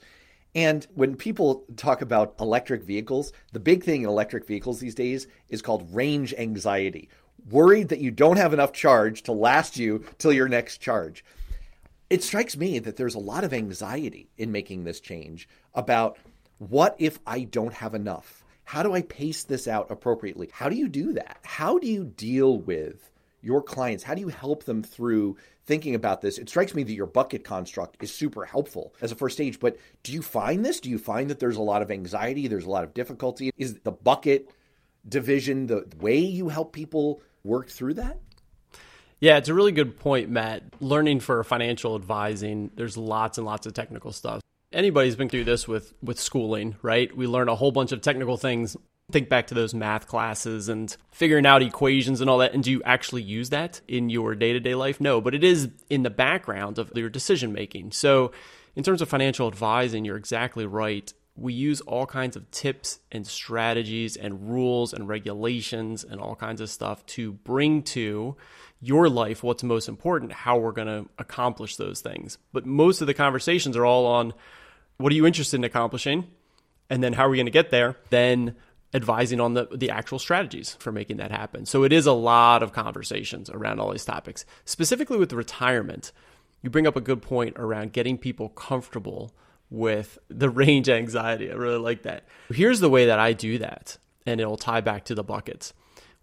And 0.55 0.87
when 0.95 1.17
people 1.17 1.65
talk 1.77 2.03
about 2.03 2.35
electric 2.39 2.83
vehicles, 2.83 3.33
the 3.53 3.61
big 3.61 3.85
thing 3.85 4.03
in 4.03 4.09
electric 4.09 4.47
vehicles 4.47 4.81
these 4.81 4.95
days 4.95 5.27
is 5.49 5.63
called 5.63 5.95
range 5.95 6.35
anxiety. 6.35 7.09
Worried 7.51 7.89
that 7.89 8.01
you 8.01 8.11
don't 8.11 8.37
have 8.37 8.53
enough 8.53 8.73
charge 8.73 9.23
to 9.23 9.33
last 9.33 9.79
you 9.79 10.05
till 10.19 10.33
your 10.33 10.49
next 10.49 10.79
charge. 10.79 11.25
It 12.11 12.23
strikes 12.23 12.57
me 12.57 12.79
that 12.81 12.97
there's 12.97 13.15
a 13.15 13.21
lot 13.21 13.45
of 13.45 13.55
anxiety 13.55 14.29
in 14.37 14.53
making 14.53 14.85
this 14.85 15.01
change 15.01 15.49
about 15.75 16.19
what 16.59 16.95
if 16.99 17.19
I 17.27 17.45
don't 17.45 17.73
have 17.73 17.95
enough? 17.95 18.45
How 18.65 18.83
do 18.83 18.95
I 18.95 19.03
pace 19.03 19.45
this 19.45 19.67
out 19.67 19.91
appropriately? 19.91 20.51
How 20.53 20.69
do 20.69 20.77
you 20.77 20.89
do 20.89 21.15
that? 21.15 21.39
How 21.43 21.79
do 21.79 21.87
you 21.87 22.05
deal 22.05 22.59
with 22.59 23.12
your 23.43 23.63
clients? 23.63 24.03
How 24.05 24.15
do 24.15 24.21
you 24.21 24.29
help 24.29 24.65
them 24.65 24.83
through 24.83 25.37
thinking 25.67 25.95
about 25.95 26.21
this, 26.21 26.39
it 26.39 26.49
strikes 26.49 26.75
me 26.75 26.83
that 26.83 26.93
your 26.93 27.07
bucket 27.07 27.45
construct 27.45 28.03
is 28.03 28.13
super 28.13 28.45
helpful 28.45 28.95
as 29.01 29.13
a 29.13 29.15
first 29.15 29.37
stage. 29.37 29.61
But 29.61 29.77
do 30.03 30.13
you 30.13 30.23
find 30.23 30.65
this? 30.65 30.81
Do 30.81 30.91
you 30.91 30.99
find 30.99 31.31
that 31.31 31.39
there's 31.39 31.57
a 31.57 31.63
lot 31.63 31.83
of 31.83 31.91
anxiety? 31.91 32.49
There's 32.49 32.65
a 32.65 32.71
lot 32.71 32.85
of 32.85 32.95
difficulty? 32.95 33.51
Is 33.57 33.81
the 33.81 33.93
bucket 33.93 34.51
division 35.09 35.67
the 35.67 35.87
way 36.01 36.19
you 36.19 36.49
help 36.49 36.73
people 36.73 37.23
work 37.45 37.69
through 37.69 37.95
that? 37.95 38.19
Yeah, 39.21 39.37
it's 39.37 39.49
a 39.49 39.55
really 39.55 39.73
good 39.73 40.01
point, 40.01 40.31
Matt. 40.31 40.65
Learning 40.81 41.21
for 41.21 41.45
financial 41.45 41.95
advising, 41.95 42.73
there's 42.75 42.97
lots 42.97 43.39
and 43.39 43.47
lots 43.47 43.67
of 43.67 43.73
technical 43.73 44.13
stuff. 44.13 44.41
Anybody's 44.73 45.15
been 45.15 45.29
through 45.29 45.45
this 45.45 45.69
with 45.69 45.93
with 46.03 46.19
schooling, 46.19 46.77
right? 46.83 47.15
We 47.17 47.27
learn 47.27 47.49
a 47.49 47.55
whole 47.55 47.71
bunch 47.71 47.93
of 47.93 48.01
technical 48.01 48.37
things 48.37 48.77
think 49.11 49.29
back 49.29 49.47
to 49.49 49.55
those 49.55 49.75
math 49.75 50.07
classes 50.07 50.69
and 50.69 50.97
figuring 51.11 51.47
out 51.47 51.63
equations 51.63 52.21
and 52.21 52.31
all 52.31 52.39
that. 52.39 52.55
And 52.55 52.63
do 52.63 52.71
you 52.71 52.83
actually 52.85 53.23
use 53.23 53.51
that 53.51 53.81
in 53.89 54.09
your 54.09 54.35
day 54.35 54.53
to 54.53 54.61
day 54.61 54.75
life? 54.75 55.01
No, 55.01 55.21
but 55.21 55.35
it 55.35 55.45
is 55.45 55.69
in 55.91 56.03
the 56.03 56.11
background 56.11 56.79
of 56.79 56.93
your 56.95 57.11
decision 57.11 57.53
making. 57.53 57.93
So, 57.93 58.33
in 58.75 58.83
terms 58.83 59.03
of 59.03 59.09
financial 59.09 59.49
advising, 59.49 60.05
you're 60.05 60.17
exactly 60.17 60.65
right. 60.65 61.13
We 61.35 61.53
use 61.53 61.81
all 61.83 62.07
kinds 62.07 62.37
of 62.37 62.51
tips 62.51 63.01
and 63.11 63.27
strategies 63.27 64.17
and 64.17 64.51
rules 64.51 64.95
and 64.95 65.09
regulations 65.09 66.05
and 66.05 66.21
all 66.21 66.35
kinds 66.35 66.61
of 66.61 66.71
stuff 66.71 67.05
to 67.07 67.33
bring 67.33 67.83
to 67.83 68.37
your 68.81 69.09
life 69.09 69.43
what's 69.43 69.63
most 69.63 69.89
important, 69.89 70.33
how 70.33 70.59
we're 70.59 70.73
going 70.73 70.89
to 70.89 71.09
accomplish 71.19 71.77
those 71.77 72.01
things. 72.01 72.39
But 72.53 72.67
most 72.67 73.01
of 73.01 73.07
the 73.07 73.15
conversations 73.15 73.77
are 73.77 73.87
all 73.87 74.07
on 74.07 74.33
what 74.97 75.13
are 75.13 75.17
you 75.17 75.27
interested 75.27 75.57
in 75.57 75.65
accomplishing? 75.65 76.27
And 76.91 77.03
then 77.03 77.13
how 77.13 77.27
are 77.27 77.31
we 77.31 77.37
going 77.37 77.47
to 77.47 77.53
get 77.53 77.71
there? 77.71 77.97
Then 78.11 78.57
advising 78.95 79.41
on 79.41 79.55
the, 79.55 79.69
the 79.75 79.91
actual 79.91 80.19
strategies 80.19 80.77
for 80.79 80.93
making 80.93 81.17
that 81.17 81.31
happen. 81.31 81.67
So 81.67 81.85
it 81.85 81.93
is 81.93 82.07
a 82.07 82.13
lot 82.13 82.63
of 82.63 82.73
conversations 82.73 83.49
around 83.51 83.81
all 83.81 83.91
these 83.91 84.05
topics. 84.05 84.45
Specifically 84.65 85.17
with 85.17 85.33
retirement, 85.33 86.13
you 86.63 86.71
bring 86.71 86.87
up 86.87 86.97
a 86.97 87.01
good 87.01 87.23
point 87.23 87.57
around 87.59 87.93
getting 87.93 88.19
people 88.19 88.49
comfortable 88.51 89.33
with 89.71 90.19
the 90.29 90.51
range 90.51 90.89
anxiety. 90.89 91.51
I 91.51 91.55
really 91.55 91.79
like 91.79 92.03
that. 92.03 92.25
Here's 92.53 92.81
the 92.81 92.91
way 92.91 93.07
that 93.07 93.19
I 93.19 93.33
do 93.33 93.59
that, 93.59 93.99
and 94.27 94.41
it'll 94.41 94.57
tie 94.57 94.81
back 94.81 95.05
to 95.07 95.15
the 95.15 95.25
buckets. 95.25 95.73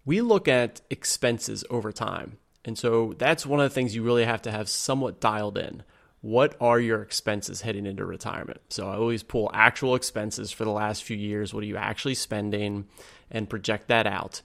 We 0.04 0.20
look 0.20 0.48
at 0.48 0.80
expenses 0.90 1.64
over 1.70 1.92
time. 1.92 2.38
And 2.64 2.78
so 2.78 3.14
that's 3.18 3.46
one 3.46 3.60
of 3.60 3.68
the 3.68 3.74
things 3.74 3.94
you 3.94 4.02
really 4.02 4.24
have 4.24 4.42
to 4.42 4.50
have 4.50 4.68
somewhat 4.68 5.20
dialed 5.20 5.58
in 5.58 5.82
what 6.22 6.54
are 6.60 6.78
your 6.78 7.02
expenses 7.02 7.62
heading 7.62 7.86
into 7.86 8.04
retirement? 8.04 8.60
So 8.68 8.88
I 8.88 8.96
always 8.96 9.22
pull 9.22 9.50
actual 9.54 9.94
expenses 9.94 10.52
for 10.52 10.64
the 10.64 10.70
last 10.70 11.02
few 11.02 11.16
years. 11.16 11.54
What 11.54 11.62
are 11.62 11.66
you 11.66 11.76
actually 11.76 12.14
spending 12.14 12.86
and 13.30 13.48
project 13.48 13.88
that 13.88 14.06
out? 14.06 14.42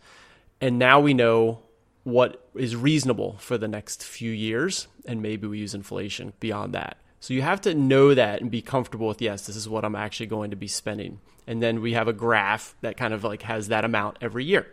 And 0.61 0.79
now 0.79 0.99
we 1.01 1.13
know 1.13 1.59
what 2.03 2.47
is 2.55 2.75
reasonable 2.75 3.35
for 3.39 3.57
the 3.57 3.67
next 3.67 4.03
few 4.03 4.31
years. 4.31 4.87
And 5.05 5.21
maybe 5.21 5.47
we 5.47 5.59
use 5.59 5.73
inflation 5.73 6.33
beyond 6.39 6.73
that. 6.73 6.97
So 7.19 7.33
you 7.33 7.41
have 7.41 7.61
to 7.61 7.73
know 7.73 8.13
that 8.13 8.41
and 8.41 8.51
be 8.51 8.61
comfortable 8.61 9.07
with, 9.07 9.21
yes, 9.21 9.47
this 9.47 9.55
is 9.55 9.67
what 9.67 9.83
I'm 9.83 9.95
actually 9.95 10.27
going 10.27 10.51
to 10.51 10.55
be 10.55 10.67
spending. 10.67 11.19
And 11.47 11.61
then 11.61 11.81
we 11.81 11.93
have 11.93 12.07
a 12.07 12.13
graph 12.13 12.75
that 12.81 12.97
kind 12.97 13.13
of 13.13 13.23
like 13.23 13.41
has 13.41 13.67
that 13.67 13.83
amount 13.83 14.17
every 14.21 14.45
year. 14.45 14.67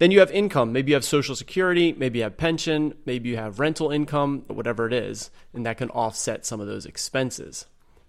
Then 0.00 0.10
you 0.10 0.20
have 0.20 0.30
income. 0.30 0.72
Maybe 0.72 0.92
you 0.92 0.96
have 0.96 1.04
social 1.04 1.36
security, 1.36 1.92
maybe 1.92 2.20
you 2.20 2.22
have 2.22 2.38
pension, 2.38 2.94
maybe 3.04 3.28
you 3.28 3.36
have 3.36 3.60
rental 3.60 3.90
income, 3.90 4.44
whatever 4.46 4.86
it 4.86 4.94
is, 4.94 5.30
and 5.52 5.66
that 5.66 5.76
can 5.76 5.90
offset 5.90 6.46
some 6.46 6.58
of 6.58 6.66
those 6.66 6.86
expenses. 6.86 7.66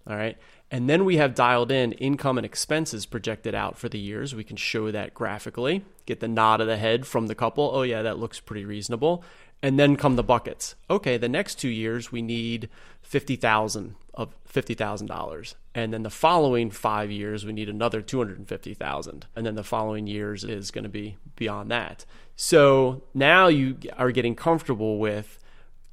All 0.07 0.15
right. 0.15 0.37
And 0.71 0.89
then 0.89 1.03
we 1.03 1.17
have 1.17 1.35
dialed 1.35 1.69
in 1.69 1.91
income 1.91 2.37
and 2.37 2.45
expenses 2.45 3.05
projected 3.05 3.53
out 3.53 3.77
for 3.77 3.89
the 3.89 3.99
years. 3.99 4.33
We 4.33 4.45
can 4.45 4.55
show 4.55 4.89
that 4.89 5.13
graphically, 5.13 5.83
get 6.05 6.21
the 6.21 6.29
nod 6.29 6.61
of 6.61 6.67
the 6.67 6.77
head 6.77 7.05
from 7.05 7.27
the 7.27 7.35
couple. 7.35 7.69
Oh, 7.73 7.81
yeah, 7.81 8.03
that 8.03 8.17
looks 8.17 8.39
pretty 8.39 8.63
reasonable. 8.63 9.25
And 9.63 9.79
then 9.79 9.95
come 9.95 10.15
the 10.15 10.23
buckets. 10.23 10.75
Okay, 10.89 11.17
the 11.17 11.29
next 11.29 11.55
two 11.55 11.69
years 11.69 12.11
we 12.11 12.21
need 12.21 12.67
fifty 13.01 13.35
thousand 13.35 13.95
of 14.13 14.35
fifty 14.43 14.73
thousand 14.73 15.07
dollars, 15.07 15.55
and 15.75 15.93
then 15.93 16.01
the 16.03 16.09
following 16.09 16.71
five 16.71 17.11
years 17.11 17.45
we 17.45 17.53
need 17.53 17.69
another 17.69 18.01
two 18.01 18.17
hundred 18.17 18.39
and 18.39 18.47
fifty 18.47 18.73
thousand, 18.73 19.27
and 19.35 19.45
then 19.45 19.55
the 19.55 19.63
following 19.63 20.07
years 20.07 20.43
is 20.43 20.71
going 20.71 20.83
to 20.83 20.89
be 20.89 21.17
beyond 21.35 21.69
that. 21.69 22.05
So 22.35 23.03
now 23.13 23.47
you 23.47 23.77
are 23.97 24.11
getting 24.11 24.35
comfortable 24.35 24.97
with 24.97 25.37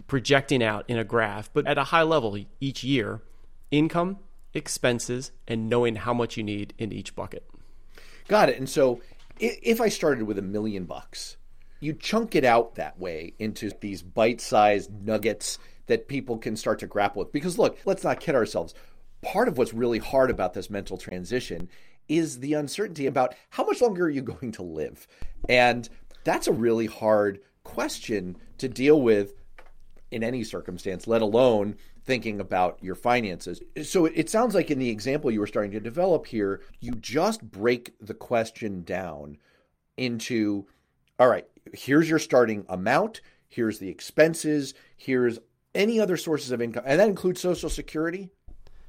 projecting 0.06 0.62
out 0.62 0.84
in 0.88 0.98
a 0.98 1.04
graph, 1.04 1.50
but 1.52 1.66
at 1.66 1.76
a 1.76 1.84
high 1.84 2.02
level 2.02 2.38
each 2.60 2.82
year, 2.82 3.20
income, 3.70 4.18
expenses, 4.54 5.30
and 5.46 5.68
knowing 5.68 5.96
how 5.96 6.14
much 6.14 6.37
you 6.37 6.42
need 6.42 6.72
in 6.78 6.92
each 6.92 7.14
bucket. 7.14 7.48
Got 8.28 8.48
it. 8.48 8.56
And 8.58 8.68
so 8.68 9.00
if 9.38 9.80
I 9.80 9.88
started 9.88 10.25
with 10.25 10.38
a 10.38 10.42
million 10.42 10.84
bucks 10.84 11.37
you 11.80 11.92
chunk 11.92 12.35
it 12.35 12.44
out 12.44 12.75
that 12.76 12.99
way 12.99 13.35
into 13.38 13.70
these 13.80 14.02
bite-sized 14.02 14.90
nuggets 15.04 15.58
that 15.87 16.08
people 16.08 16.38
can 16.38 16.56
start 16.56 16.78
to 16.80 16.87
grapple 16.87 17.20
with. 17.20 17.32
Because 17.32 17.58
look, 17.58 17.78
let's 17.85 18.04
not 18.04 18.20
kid 18.20 18.35
ourselves. 18.35 18.75
Part 19.23 19.49
of 19.49 19.58
what's 19.58 19.75
really 19.75 19.99
hard 19.99 20.30
about 20.30 20.54
this 20.54 20.70
mental 20.70 20.97
transition 20.97 21.68
is 22.08 22.40
the 22.40 22.54
uncertainty 22.54 23.06
about 23.06 23.35
how 23.50 23.64
much 23.64 23.80
longer 23.80 24.06
are 24.06 24.11
you 24.11 24.23
going 24.23 24.52
to 24.52 24.62
live? 24.62 25.06
And 25.49 25.88
that's 26.25 26.47
a 26.47 26.52
really 26.52 26.87
hard 26.87 27.40
question 27.64 28.37
to 28.58 28.68
deal 28.68 29.00
with 29.00 29.35
in 30.11 30.25
any 30.25 30.44
circumstance, 30.44 31.06
let 31.06 31.23
alone 31.23 31.76
thinking 32.04 32.40
about 32.40 32.78
your 32.80 32.94
finances. 32.94 33.61
So 33.82 34.06
it 34.06 34.30
sounds 34.30 34.54
like 34.54 34.70
in 34.70 34.78
the 34.78 34.88
example 34.88 35.30
you 35.30 35.40
were 35.40 35.47
starting 35.47 35.73
to 35.73 35.80
develop 35.80 36.26
here, 36.26 36.62
you 36.80 36.92
just 36.92 37.42
break 37.42 37.92
the 38.00 38.14
question 38.14 38.82
down 38.85 39.37
into 39.99 40.66
all 41.18 41.28
right, 41.28 41.46
here's 41.72 42.08
your 42.08 42.18
starting 42.18 42.64
amount, 42.68 43.20
here's 43.48 43.78
the 43.78 43.88
expenses, 43.88 44.75
here's 44.96 45.38
any 45.75 46.00
other 46.00 46.16
sources 46.16 46.50
of 46.50 46.60
income, 46.60 46.84
and 46.87 47.00
that 47.00 47.08
includes 47.08 47.40
Social 47.40 47.70
Security. 47.70 48.30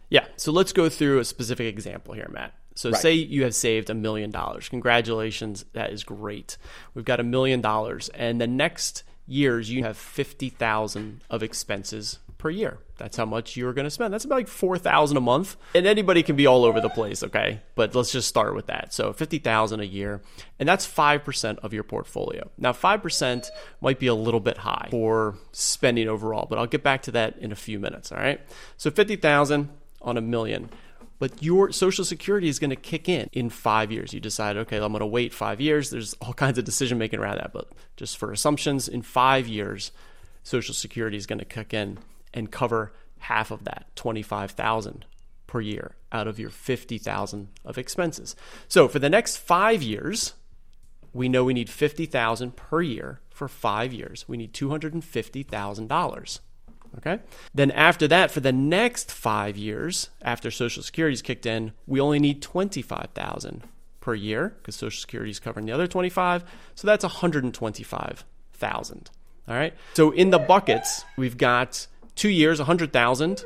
Yeah. 0.10 0.26
So 0.38 0.52
let's 0.52 0.74
go 0.74 0.90
through 0.90 1.20
a 1.20 1.26
specific 1.26 1.68
example 1.68 2.14
here, 2.14 2.30
Matt. 2.32 2.54
So 2.76 2.92
right. 2.92 3.02
say 3.02 3.14
you 3.14 3.44
have 3.44 3.54
saved 3.54 3.90
a 3.90 3.94
million 3.94 4.32
dollars. 4.32 4.70
Congratulations. 4.70 5.66
That 5.74 5.92
is 5.92 6.04
great. 6.04 6.58
We've 6.94 7.06
got 7.06 7.20
a 7.20 7.24
million 7.24 7.62
dollars. 7.62 8.10
And 8.10 8.40
the 8.40 8.48
next 8.48 9.04
years 9.28 9.70
you 9.70 9.84
have 9.84 9.98
50,000 9.98 11.24
of 11.30 11.44
expenses 11.44 12.20
per 12.40 12.50
year. 12.50 12.80
That's 12.98 13.18
how 13.18 13.26
much 13.26 13.56
you're 13.56 13.74
going 13.74 13.86
to 13.86 13.92
spend. 13.92 14.14
That's 14.14 14.26
about 14.26 14.36
like 14.36 14.48
4,000 14.48 15.16
a 15.16 15.22
month. 15.22 15.56
And 15.76 15.86
anybody 15.86 16.24
can 16.24 16.36
be 16.36 16.48
all 16.48 16.66
over 16.66 16.82
the 16.82 16.90
place, 16.90 17.22
okay? 17.22 17.62
But 17.76 17.94
let's 17.94 18.12
just 18.12 18.28
start 18.28 18.56
with 18.56 18.66
that. 18.66 18.92
So 18.94 19.14
50,000 19.14 19.80
a 19.80 19.84
year, 19.84 20.22
and 20.58 20.68
that's 20.68 20.88
5% 20.88 21.60
of 21.60 21.74
your 21.74 21.84
portfolio. 21.84 22.50
Now 22.58 22.72
5% 22.72 23.50
might 23.82 24.00
be 24.00 24.08
a 24.08 24.16
little 24.16 24.40
bit 24.40 24.58
high 24.60 24.88
for 24.90 25.38
spending 25.52 26.08
overall, 26.08 26.48
but 26.50 26.58
I'll 26.58 26.66
get 26.66 26.82
back 26.82 27.04
to 27.04 27.12
that 27.12 27.38
in 27.38 27.52
a 27.52 27.56
few 27.56 27.80
minutes, 27.80 28.12
all 28.12 28.18
right? 28.18 28.42
So 28.78 28.90
50,000 28.90 29.70
on 30.02 30.18
a 30.18 30.22
million 30.22 30.70
but 31.20 31.44
your 31.44 31.70
social 31.74 32.06
security 32.06 32.48
is 32.48 32.60
going 32.60 32.70
to 32.70 32.78
kick 32.78 33.10
in 33.10 33.30
in 33.34 33.50
five 33.50 33.92
years. 33.92 34.14
You 34.14 34.22
decide, 34.22 34.56
okay, 34.56 34.78
I'm 34.78 34.94
going 34.94 35.02
to 35.02 35.06
wait 35.06 35.34
five 35.34 35.60
years. 35.60 35.90
There's 35.90 36.14
all 36.22 36.32
kinds 36.32 36.58
of 36.58 36.64
decision 36.64 36.98
making 36.98 37.20
around 37.20 37.40
that, 37.40 37.52
but 37.52 37.68
just 37.98 38.18
for 38.18 38.32
assumptions, 38.32 38.88
in 38.88 39.02
five 39.02 39.46
years, 39.46 39.92
social 40.44 40.74
security 40.74 41.18
is 41.18 41.26
going 41.26 41.40
to 41.40 41.46
kick 41.46 41.74
in 41.74 42.00
and 42.34 42.52
cover 42.52 42.94
half 43.20 43.52
of 43.52 43.64
that, 43.66 43.88
25,000 43.96 45.06
per 45.48 45.62
year 45.62 45.96
out 46.12 46.28
of 46.28 46.40
your 46.40 46.50
50,000 46.50 47.48
of 47.66 47.78
expenses. 47.78 48.36
So 48.68 48.88
for 48.88 49.00
the 49.00 49.10
next 49.10 49.38
5 49.38 49.82
years, 49.82 50.34
we 51.14 51.28
know 51.28 51.44
we 51.44 51.54
need 51.54 51.70
50,000 51.70 52.56
per 52.56 52.82
year 52.82 53.20
for 53.30 53.48
5 53.48 53.94
years. 53.94 54.26
We 54.28 54.38
need 54.38 54.54
$250,000. 54.54 56.40
Okay? 56.98 57.20
Then 57.54 57.72
after 57.72 58.08
that 58.08 58.32
for 58.32 58.40
the 58.40 58.52
next 58.52 59.12
5 59.12 59.58
years, 59.58 60.10
after 60.22 60.52
social 60.52 60.84
security's 60.84 61.22
kicked 61.22 61.46
in, 61.46 61.74
we 61.86 62.00
only 62.00 62.20
need 62.20 62.42
25,000 62.42 63.64
per 64.02 64.16
year 64.16 64.56
because 64.58 64.76
social 64.76 65.00
security 65.00 65.32
is 65.32 65.40
covering 65.40 65.66
the 65.66 65.72
other 65.72 65.88
25. 65.88 66.44
So 66.76 66.88
that's 66.88 67.04
125,000. 67.04 69.10
All 69.48 69.56
right? 69.56 69.74
So 69.94 70.12
in 70.12 70.30
the 70.30 70.40
buckets, 70.40 71.04
we've 71.18 71.38
got 71.38 71.88
two 72.20 72.30
years, 72.30 72.60
100,000 72.60 73.46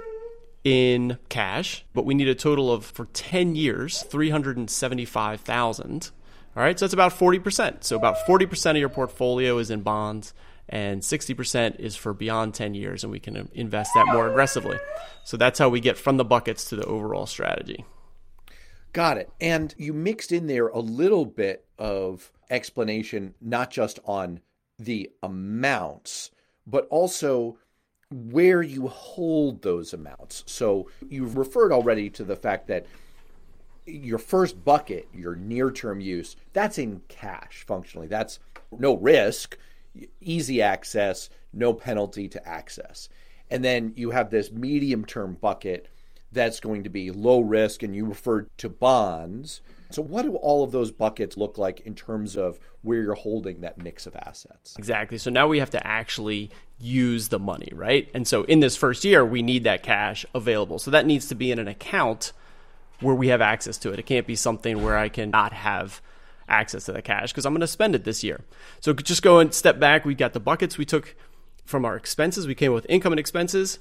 in 0.64 1.20
cash, 1.30 1.86
but 1.94 2.06
we 2.06 2.16
need 2.16 2.28
a 2.28 2.34
total 2.34 2.74
of 2.74 2.84
for 2.84 3.06
10 3.06 3.56
years, 3.56 4.02
375,000. 4.02 6.10
All 6.56 6.64
right, 6.64 6.80
so 6.80 6.86
that's 6.86 6.94
about 6.94 7.14
40%. 7.14 7.84
So 7.84 7.96
about 7.96 8.18
40% 8.28 8.72
of 8.72 8.78
your 8.78 8.90
portfolio 8.90 9.60
is 9.60 9.70
in 9.70 9.82
bonds 9.82 10.34
and 10.68 11.02
60% 11.02 11.80
is 11.80 11.96
for 11.96 12.16
beyond 12.16 12.56
10 12.56 12.74
years 12.74 13.04
and 13.04 13.12
we 13.12 13.20
can 13.20 13.38
um, 13.38 13.50
invest 13.54 13.92
that 13.94 14.08
more 14.08 14.28
aggressively. 14.28 14.80
So 15.24 15.38
that's 15.38 15.60
how 15.60 15.70
we 15.70 15.80
get 15.80 15.96
from 15.96 16.18
the 16.18 16.26
buckets 16.26 16.66
to 16.70 16.76
the 16.76 16.86
overall 16.86 17.28
strategy. 17.28 17.86
Got 18.92 19.18
it. 19.18 19.30
And 19.40 19.76
you 19.78 19.94
mixed 19.94 20.32
in 20.32 20.48
there 20.48 20.70
a 20.70 20.80
little 20.80 21.26
bit 21.26 21.68
of 21.78 22.32
explanation 22.50 23.36
not 23.40 23.70
just 23.70 24.00
on 24.06 24.40
the 24.80 25.12
amounts, 25.22 26.32
but 26.66 26.88
also 26.90 27.60
where 28.14 28.62
you 28.62 28.88
hold 28.88 29.62
those 29.62 29.94
amounts. 29.94 30.44
So 30.46 30.90
you've 31.10 31.38
referred 31.38 31.72
already 31.72 32.10
to 32.12 32.24
the 32.24 32.36
fact 32.36 32.68
that 32.68 32.86
your 33.86 34.18
first 34.18 34.64
bucket, 34.64 35.08
your 35.14 35.36
near 35.36 35.72
term 35.72 36.00
use, 36.00 36.36
that's 36.54 36.78
in 36.78 37.02
cash 37.08 37.64
functionally. 37.68 38.08
That's 38.08 38.40
no 38.72 38.96
risk, 38.96 39.58
easy 40.22 40.62
access, 40.62 41.30
no 41.52 41.74
penalty 41.74 42.28
to 42.30 42.48
access. 42.48 43.10
And 43.50 43.64
then 43.64 43.94
you 43.96 44.12
have 44.12 44.30
this 44.30 44.52
medium 44.52 45.06
term 45.06 45.38
bucket 45.40 45.88
that's 46.34 46.60
going 46.60 46.84
to 46.84 46.90
be 46.90 47.12
low 47.12 47.40
risk, 47.40 47.84
and 47.84 47.96
you 47.96 48.06
referred 48.06 48.50
to 48.58 48.70
bonds. 48.70 49.62
So, 49.90 50.02
what 50.02 50.24
do 50.24 50.36
all 50.36 50.64
of 50.64 50.72
those 50.72 50.92
buckets 50.92 51.38
look 51.38 51.58
like 51.58 51.82
in 51.82 51.94
terms 51.94 52.36
of 52.36 52.60
where 52.82 53.02
you're 53.02 53.14
holding 53.14 53.62
that 53.62 53.78
mix 53.78 54.08
of 54.08 54.16
assets? 54.16 54.76
Exactly. 54.78 55.18
So, 55.18 55.30
now 55.30 55.48
we 55.48 55.60
have 55.60 55.70
to 55.72 55.88
actually 55.88 56.50
use 56.80 57.30
the 57.30 57.40
money, 57.40 57.70
right? 57.74 58.10
And 58.14 58.28
so, 58.28 58.44
in 58.44 58.60
this 58.60 58.76
first 58.76 59.06
year, 59.06 59.24
we 59.24 59.42
need 59.42 59.64
that 59.66 59.84
cash 59.84 60.26
available. 60.34 60.80
So, 60.80 60.92
that 60.92 61.06
needs 61.06 61.28
to 61.28 61.36
be 61.36 61.52
in 61.52 61.60
an 61.60 61.68
account 61.68 62.34
where 63.00 63.16
we 63.16 63.28
have 63.28 63.42
access 63.42 63.78
to 63.80 63.92
it. 63.92 64.00
It 64.00 64.06
can't 64.06 64.26
be 64.26 64.36
something 64.36 64.84
where 64.84 64.98
I 64.98 65.10
cannot 65.10 65.54
have 65.54 66.02
access 66.48 66.86
to 66.86 66.92
the 66.92 67.02
cash 67.02 67.32
because 67.32 67.46
I'm 67.46 67.54
going 67.54 67.62
to 67.62 67.68
spend 67.68 67.96
it 67.96 68.04
this 68.04 68.24
year. 68.24 68.42
So, 68.80 68.94
just 68.94 69.22
go 69.22 69.40
and 69.40 69.54
step 69.54 69.80
back. 69.80 70.06
We've 70.06 70.18
got 70.18 70.34
the 70.34 70.40
buckets 70.40 70.78
we 70.78 70.86
took 70.86 71.16
from 71.66 71.86
our 71.86 71.96
expenses, 71.96 72.48
we 72.48 72.56
came 72.56 72.74
with 72.74 72.86
income 72.90 73.14
and 73.14 73.20
expenses 73.20 73.80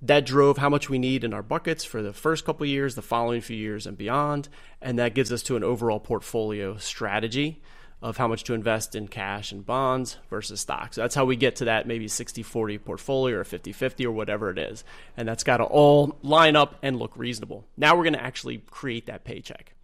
that 0.00 0.24
drove 0.24 0.58
how 0.58 0.68
much 0.68 0.88
we 0.88 0.98
need 0.98 1.24
in 1.24 1.34
our 1.34 1.42
buckets 1.42 1.84
for 1.84 2.02
the 2.02 2.12
first 2.12 2.44
couple 2.44 2.64
years, 2.66 2.94
the 2.94 3.02
following 3.02 3.40
few 3.40 3.56
years, 3.56 3.86
and 3.86 3.98
beyond. 3.98 4.48
And 4.80 4.98
that 4.98 5.14
gives 5.14 5.32
us 5.32 5.42
to 5.44 5.56
an 5.56 5.64
overall 5.64 5.98
portfolio 5.98 6.76
strategy 6.76 7.60
of 8.00 8.16
how 8.16 8.28
much 8.28 8.44
to 8.44 8.54
invest 8.54 8.94
in 8.94 9.08
cash 9.08 9.50
and 9.50 9.66
bonds 9.66 10.18
versus 10.30 10.60
stocks. 10.60 10.94
So 10.94 11.00
that's 11.00 11.16
how 11.16 11.24
we 11.24 11.34
get 11.34 11.56
to 11.56 11.64
that 11.64 11.88
maybe 11.88 12.06
60 12.06 12.44
40 12.44 12.78
portfolio 12.78 13.38
or 13.38 13.44
50 13.44 13.72
50 13.72 14.06
or 14.06 14.12
whatever 14.12 14.50
it 14.50 14.58
is. 14.58 14.84
And 15.16 15.26
that's 15.26 15.42
got 15.42 15.56
to 15.56 15.64
all 15.64 16.16
line 16.22 16.54
up 16.54 16.76
and 16.82 16.96
look 16.96 17.16
reasonable. 17.16 17.64
Now 17.76 17.96
we're 17.96 18.04
going 18.04 18.12
to 18.12 18.22
actually 18.22 18.58
create 18.58 19.06
that 19.06 19.24
paycheck. 19.24 19.74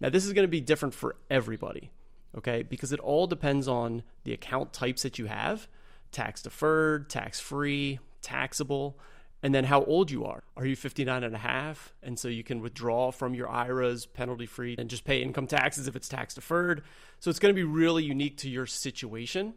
Now, 0.00 0.10
this 0.10 0.26
is 0.26 0.32
going 0.32 0.44
to 0.44 0.50
be 0.50 0.60
different 0.60 0.94
for 0.94 1.16
everybody, 1.30 1.90
okay? 2.36 2.62
Because 2.62 2.92
it 2.92 3.00
all 3.00 3.26
depends 3.26 3.66
on 3.66 4.02
the 4.24 4.34
account 4.34 4.72
types 4.72 5.02
that 5.02 5.18
you 5.18 5.26
have 5.26 5.68
tax 6.12 6.42
deferred, 6.42 7.08
tax 7.08 7.40
free, 7.40 7.98
taxable 8.22 8.98
and 9.42 9.54
then 9.54 9.64
how 9.64 9.84
old 9.84 10.10
you 10.10 10.24
are. 10.24 10.42
Are 10.56 10.66
you 10.66 10.76
59 10.76 11.22
and 11.22 11.34
a 11.34 11.38
half? 11.38 11.94
And 12.02 12.18
so 12.18 12.28
you 12.28 12.42
can 12.42 12.60
withdraw 12.60 13.10
from 13.10 13.34
your 13.34 13.48
IRAs 13.48 14.06
penalty 14.06 14.46
free 14.46 14.76
and 14.78 14.88
just 14.88 15.04
pay 15.04 15.22
income 15.22 15.46
taxes 15.46 15.86
if 15.86 15.96
it's 15.96 16.08
tax 16.08 16.34
deferred. 16.34 16.82
So 17.20 17.30
it's 17.30 17.38
going 17.38 17.54
to 17.54 17.58
be 17.58 17.64
really 17.64 18.04
unique 18.04 18.38
to 18.38 18.48
your 18.48 18.66
situation. 18.66 19.54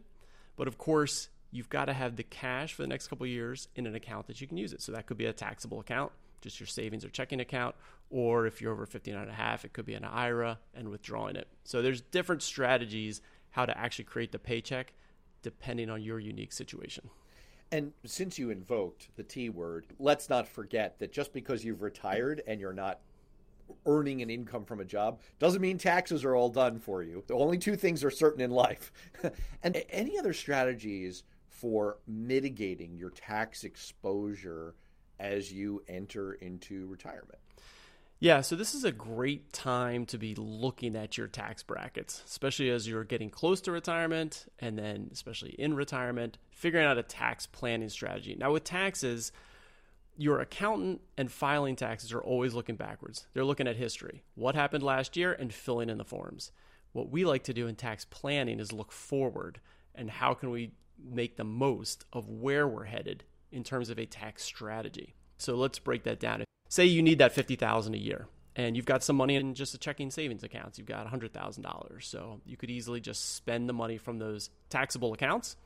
But 0.56 0.68
of 0.68 0.78
course, 0.78 1.28
you've 1.50 1.68
got 1.68 1.86
to 1.86 1.92
have 1.92 2.16
the 2.16 2.22
cash 2.22 2.74
for 2.74 2.82
the 2.82 2.88
next 2.88 3.08
couple 3.08 3.26
years 3.26 3.68
in 3.74 3.86
an 3.86 3.94
account 3.94 4.26
that 4.26 4.40
you 4.40 4.46
can 4.46 4.56
use 4.56 4.72
it. 4.72 4.82
So 4.82 4.92
that 4.92 5.06
could 5.06 5.16
be 5.16 5.26
a 5.26 5.32
taxable 5.32 5.80
account, 5.80 6.12
just 6.40 6.60
your 6.60 6.66
savings 6.66 7.04
or 7.04 7.08
checking 7.08 7.40
account, 7.40 7.74
or 8.10 8.46
if 8.46 8.60
you're 8.60 8.72
over 8.72 8.86
59 8.86 9.20
and 9.20 9.30
a 9.30 9.34
half, 9.34 9.64
it 9.64 9.72
could 9.72 9.86
be 9.86 9.94
an 9.94 10.04
IRA 10.04 10.58
and 10.74 10.88
withdrawing 10.88 11.36
it. 11.36 11.48
So 11.64 11.80
there's 11.82 12.00
different 12.00 12.42
strategies 12.42 13.22
how 13.50 13.66
to 13.66 13.76
actually 13.76 14.04
create 14.04 14.32
the 14.32 14.38
paycheck 14.38 14.92
depending 15.42 15.90
on 15.90 16.02
your 16.02 16.20
unique 16.20 16.52
situation. 16.52 17.08
And 17.72 17.92
since 18.04 18.38
you 18.38 18.50
invoked 18.50 19.08
the 19.16 19.22
T 19.22 19.48
word, 19.48 19.86
let's 19.98 20.28
not 20.28 20.48
forget 20.48 20.98
that 20.98 21.12
just 21.12 21.32
because 21.32 21.64
you've 21.64 21.82
retired 21.82 22.42
and 22.46 22.60
you're 22.60 22.72
not 22.72 23.00
earning 23.86 24.20
an 24.20 24.30
income 24.30 24.64
from 24.64 24.80
a 24.80 24.84
job 24.84 25.20
doesn't 25.38 25.60
mean 25.60 25.78
taxes 25.78 26.24
are 26.24 26.34
all 26.34 26.48
done 26.48 26.78
for 26.80 27.02
you. 27.02 27.22
The 27.28 27.34
only 27.34 27.58
two 27.58 27.76
things 27.76 28.02
are 28.02 28.10
certain 28.10 28.40
in 28.40 28.50
life. 28.50 28.92
and 29.62 29.82
any 29.90 30.18
other 30.18 30.32
strategies 30.32 31.22
for 31.48 31.98
mitigating 32.08 32.96
your 32.96 33.10
tax 33.10 33.62
exposure 33.64 34.74
as 35.20 35.52
you 35.52 35.82
enter 35.86 36.32
into 36.34 36.86
retirement? 36.86 37.38
Yeah, 38.22 38.42
so 38.42 38.54
this 38.54 38.74
is 38.74 38.84
a 38.84 38.92
great 38.92 39.50
time 39.50 40.04
to 40.06 40.18
be 40.18 40.34
looking 40.34 40.94
at 40.94 41.16
your 41.16 41.26
tax 41.26 41.62
brackets, 41.62 42.22
especially 42.26 42.68
as 42.68 42.86
you're 42.86 43.02
getting 43.02 43.30
close 43.30 43.62
to 43.62 43.72
retirement 43.72 44.44
and 44.58 44.78
then 44.78 45.08
especially 45.10 45.52
in 45.58 45.72
retirement, 45.72 46.36
figuring 46.50 46.84
out 46.84 46.98
a 46.98 47.02
tax 47.02 47.46
planning 47.46 47.88
strategy. 47.88 48.36
Now, 48.38 48.52
with 48.52 48.62
taxes, 48.62 49.32
your 50.18 50.38
accountant 50.38 51.00
and 51.16 51.32
filing 51.32 51.76
taxes 51.76 52.12
are 52.12 52.20
always 52.20 52.52
looking 52.52 52.76
backwards. 52.76 53.26
They're 53.32 53.42
looking 53.42 53.66
at 53.66 53.76
history, 53.76 54.22
what 54.34 54.54
happened 54.54 54.82
last 54.82 55.16
year, 55.16 55.32
and 55.32 55.50
filling 55.50 55.88
in 55.88 55.96
the 55.96 56.04
forms. 56.04 56.52
What 56.92 57.08
we 57.08 57.24
like 57.24 57.44
to 57.44 57.54
do 57.54 57.68
in 57.68 57.74
tax 57.74 58.04
planning 58.04 58.60
is 58.60 58.70
look 58.70 58.92
forward 58.92 59.60
and 59.94 60.10
how 60.10 60.34
can 60.34 60.50
we 60.50 60.72
make 61.02 61.38
the 61.38 61.44
most 61.44 62.04
of 62.12 62.28
where 62.28 62.68
we're 62.68 62.84
headed 62.84 63.24
in 63.50 63.64
terms 63.64 63.88
of 63.88 63.98
a 63.98 64.04
tax 64.04 64.44
strategy. 64.44 65.14
So 65.38 65.54
let's 65.54 65.78
break 65.78 66.04
that 66.04 66.20
down 66.20 66.44
say 66.70 66.86
you 66.86 67.02
need 67.02 67.18
that 67.18 67.34
50000 67.34 67.94
a 67.94 67.98
year 67.98 68.26
and 68.56 68.76
you've 68.76 68.86
got 68.86 69.02
some 69.02 69.16
money 69.16 69.34
in 69.34 69.54
just 69.54 69.74
a 69.74 69.78
checking 69.78 70.10
savings 70.10 70.42
accounts 70.42 70.78
you've 70.78 70.86
got 70.86 71.06
$100000 71.06 72.02
so 72.02 72.40
you 72.46 72.56
could 72.56 72.70
easily 72.70 73.00
just 73.00 73.34
spend 73.34 73.68
the 73.68 73.72
money 73.74 73.98
from 73.98 74.18
those 74.18 74.48
taxable 74.70 75.12
accounts 75.12 75.56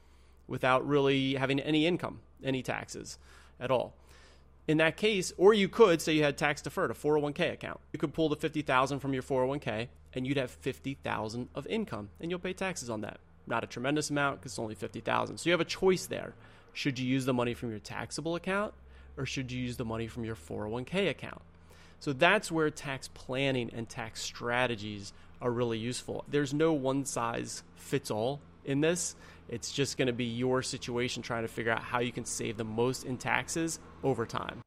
without 0.48 0.86
really 0.86 1.34
having 1.34 1.60
any 1.60 1.86
income 1.86 2.20
any 2.42 2.62
taxes 2.62 3.18
at 3.60 3.70
all. 3.70 3.94
In 4.66 4.78
that 4.78 4.96
case 4.96 5.32
or 5.36 5.54
you 5.54 5.68
could 5.68 6.00
say 6.00 6.14
you 6.14 6.24
had 6.24 6.36
tax 6.36 6.62
deferred 6.62 6.90
a 6.90 6.94
401k 6.94 7.52
account. 7.52 7.80
You 7.92 7.98
could 7.98 8.14
pull 8.14 8.30
the 8.30 8.36
50000 8.36 8.98
from 8.98 9.12
your 9.12 9.22
401k 9.22 9.88
and 10.14 10.26
you'd 10.26 10.38
have 10.38 10.50
50000 10.50 11.48
of 11.54 11.66
income 11.66 12.08
and 12.18 12.30
you'll 12.30 12.40
pay 12.40 12.54
taxes 12.54 12.88
on 12.88 13.02
that. 13.02 13.18
Not 13.46 13.62
a 13.62 13.66
tremendous 13.66 14.08
amount 14.08 14.40
because 14.40 14.52
it's 14.52 14.58
only 14.58 14.74
50000 14.74 15.36
so 15.36 15.48
you 15.48 15.52
have 15.52 15.60
a 15.60 15.66
choice 15.66 16.06
there. 16.06 16.34
Should 16.72 16.98
you 16.98 17.06
use 17.06 17.26
the 17.26 17.34
money 17.34 17.52
from 17.54 17.70
your 17.70 17.78
taxable 17.78 18.36
account 18.36 18.74
or 19.16 19.26
should 19.26 19.50
you 19.52 19.60
use 19.60 19.76
the 19.76 19.84
money 19.84 20.06
from 20.06 20.24
your 20.24 20.36
401k 20.36 21.10
account? 21.10 21.42
So 22.00 22.12
that's 22.12 22.52
where 22.52 22.68
tax 22.70 23.08
planning 23.08 23.70
and 23.74 23.88
tax 23.88 24.20
strategies 24.22 25.12
are 25.40 25.50
really 25.50 25.78
useful. 25.78 26.24
There's 26.28 26.52
no 26.52 26.72
one 26.72 27.04
size 27.04 27.62
fits 27.76 28.10
all 28.10 28.40
in 28.64 28.80
this. 28.80 29.16
It's 29.48 29.72
just 29.72 29.98
going 29.98 30.06
to 30.06 30.12
be 30.12 30.24
your 30.24 30.62
situation 30.62 31.22
trying 31.22 31.42
to 31.42 31.48
figure 31.48 31.72
out 31.72 31.82
how 31.82 32.00
you 32.00 32.12
can 32.12 32.24
save 32.24 32.56
the 32.56 32.64
most 32.64 33.04
in 33.04 33.16
taxes 33.16 33.78
over 34.02 34.26
time. 34.26 34.60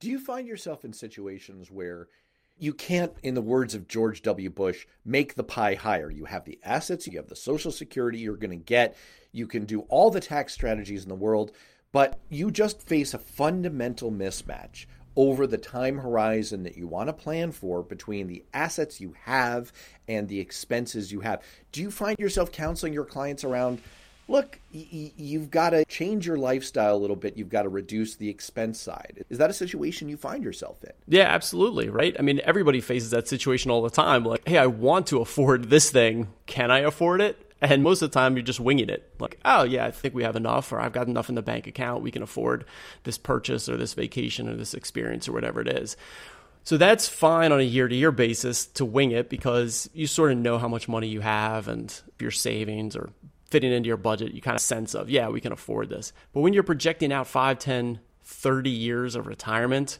Do 0.00 0.08
you 0.08 0.18
find 0.18 0.46
yourself 0.46 0.84
in 0.84 0.92
situations 0.92 1.70
where 1.70 2.08
you 2.56 2.72
can't, 2.72 3.12
in 3.22 3.34
the 3.34 3.42
words 3.42 3.74
of 3.74 3.88
George 3.88 4.22
W. 4.22 4.50
Bush, 4.50 4.86
make 5.04 5.34
the 5.34 5.44
pie 5.44 5.74
higher? 5.74 6.10
You 6.10 6.24
have 6.24 6.44
the 6.44 6.58
assets, 6.64 7.06
you 7.06 7.18
have 7.18 7.28
the 7.28 7.36
Social 7.36 7.70
Security 7.70 8.18
you're 8.18 8.36
going 8.36 8.50
to 8.50 8.56
get, 8.56 8.96
you 9.32 9.46
can 9.46 9.64
do 9.64 9.80
all 9.82 10.10
the 10.10 10.20
tax 10.20 10.54
strategies 10.54 11.02
in 11.02 11.08
the 11.08 11.14
world, 11.14 11.52
but 11.92 12.18
you 12.28 12.50
just 12.50 12.82
face 12.82 13.14
a 13.14 13.18
fundamental 13.18 14.10
mismatch 14.10 14.86
over 15.16 15.46
the 15.46 15.58
time 15.58 15.98
horizon 15.98 16.62
that 16.62 16.76
you 16.76 16.86
want 16.86 17.08
to 17.08 17.12
plan 17.12 17.50
for 17.50 17.82
between 17.82 18.28
the 18.28 18.44
assets 18.54 19.00
you 19.00 19.14
have 19.24 19.72
and 20.06 20.28
the 20.28 20.38
expenses 20.38 21.10
you 21.10 21.20
have. 21.20 21.42
Do 21.72 21.80
you 21.82 21.90
find 21.90 22.18
yourself 22.18 22.52
counseling 22.52 22.92
your 22.92 23.04
clients 23.04 23.42
around? 23.42 23.80
Look, 24.28 24.60
y- 24.72 25.12
you've 25.16 25.50
got 25.50 25.70
to 25.70 25.84
change 25.86 26.26
your 26.26 26.36
lifestyle 26.36 26.94
a 26.94 26.98
little 26.98 27.16
bit. 27.16 27.36
You've 27.36 27.48
got 27.48 27.62
to 27.62 27.70
reduce 27.70 28.14
the 28.14 28.28
expense 28.28 28.78
side. 28.78 29.24
Is 29.30 29.38
that 29.38 29.48
a 29.48 29.54
situation 29.54 30.08
you 30.08 30.18
find 30.18 30.44
yourself 30.44 30.84
in? 30.84 30.92
Yeah, 31.08 31.24
absolutely. 31.24 31.88
Right. 31.88 32.14
I 32.18 32.22
mean, 32.22 32.40
everybody 32.44 32.80
faces 32.82 33.10
that 33.10 33.26
situation 33.26 33.70
all 33.70 33.82
the 33.82 33.90
time. 33.90 34.24
Like, 34.24 34.46
hey, 34.46 34.58
I 34.58 34.66
want 34.66 35.06
to 35.08 35.20
afford 35.20 35.70
this 35.70 35.90
thing. 35.90 36.28
Can 36.46 36.70
I 36.70 36.80
afford 36.80 37.22
it? 37.22 37.47
And 37.60 37.82
most 37.82 38.02
of 38.02 38.10
the 38.10 38.18
time, 38.18 38.36
you're 38.36 38.44
just 38.44 38.60
winging 38.60 38.88
it. 38.88 39.12
Like, 39.18 39.38
oh, 39.44 39.64
yeah, 39.64 39.84
I 39.84 39.90
think 39.90 40.14
we 40.14 40.22
have 40.22 40.36
enough, 40.36 40.72
or 40.72 40.80
I've 40.80 40.92
got 40.92 41.08
enough 41.08 41.28
in 41.28 41.34
the 41.34 41.42
bank 41.42 41.66
account. 41.66 42.02
We 42.02 42.12
can 42.12 42.22
afford 42.22 42.64
this 43.02 43.18
purchase 43.18 43.68
or 43.68 43.76
this 43.76 43.94
vacation 43.94 44.48
or 44.48 44.54
this 44.54 44.74
experience 44.74 45.28
or 45.28 45.32
whatever 45.32 45.60
it 45.60 45.68
is. 45.68 45.96
So 46.62 46.76
that's 46.76 47.08
fine 47.08 47.50
on 47.50 47.60
a 47.60 47.64
year 47.64 47.88
to 47.88 47.94
year 47.94 48.12
basis 48.12 48.66
to 48.66 48.84
wing 48.84 49.10
it 49.10 49.28
because 49.28 49.88
you 49.94 50.06
sort 50.06 50.32
of 50.32 50.38
know 50.38 50.58
how 50.58 50.68
much 50.68 50.86
money 50.86 51.08
you 51.08 51.20
have 51.20 51.66
and 51.66 51.98
your 52.20 52.30
savings 52.30 52.94
or 52.94 53.10
fitting 53.50 53.72
into 53.72 53.88
your 53.88 53.96
budget, 53.96 54.34
you 54.34 54.42
kind 54.42 54.54
of 54.54 54.60
sense 54.60 54.94
of, 54.94 55.08
yeah, 55.08 55.28
we 55.28 55.40
can 55.40 55.52
afford 55.52 55.88
this. 55.88 56.12
But 56.32 56.40
when 56.40 56.52
you're 56.52 56.62
projecting 56.62 57.12
out 57.12 57.26
5, 57.26 57.58
10, 57.58 58.00
30 58.22 58.70
years 58.70 59.14
of 59.14 59.26
retirement, 59.26 59.98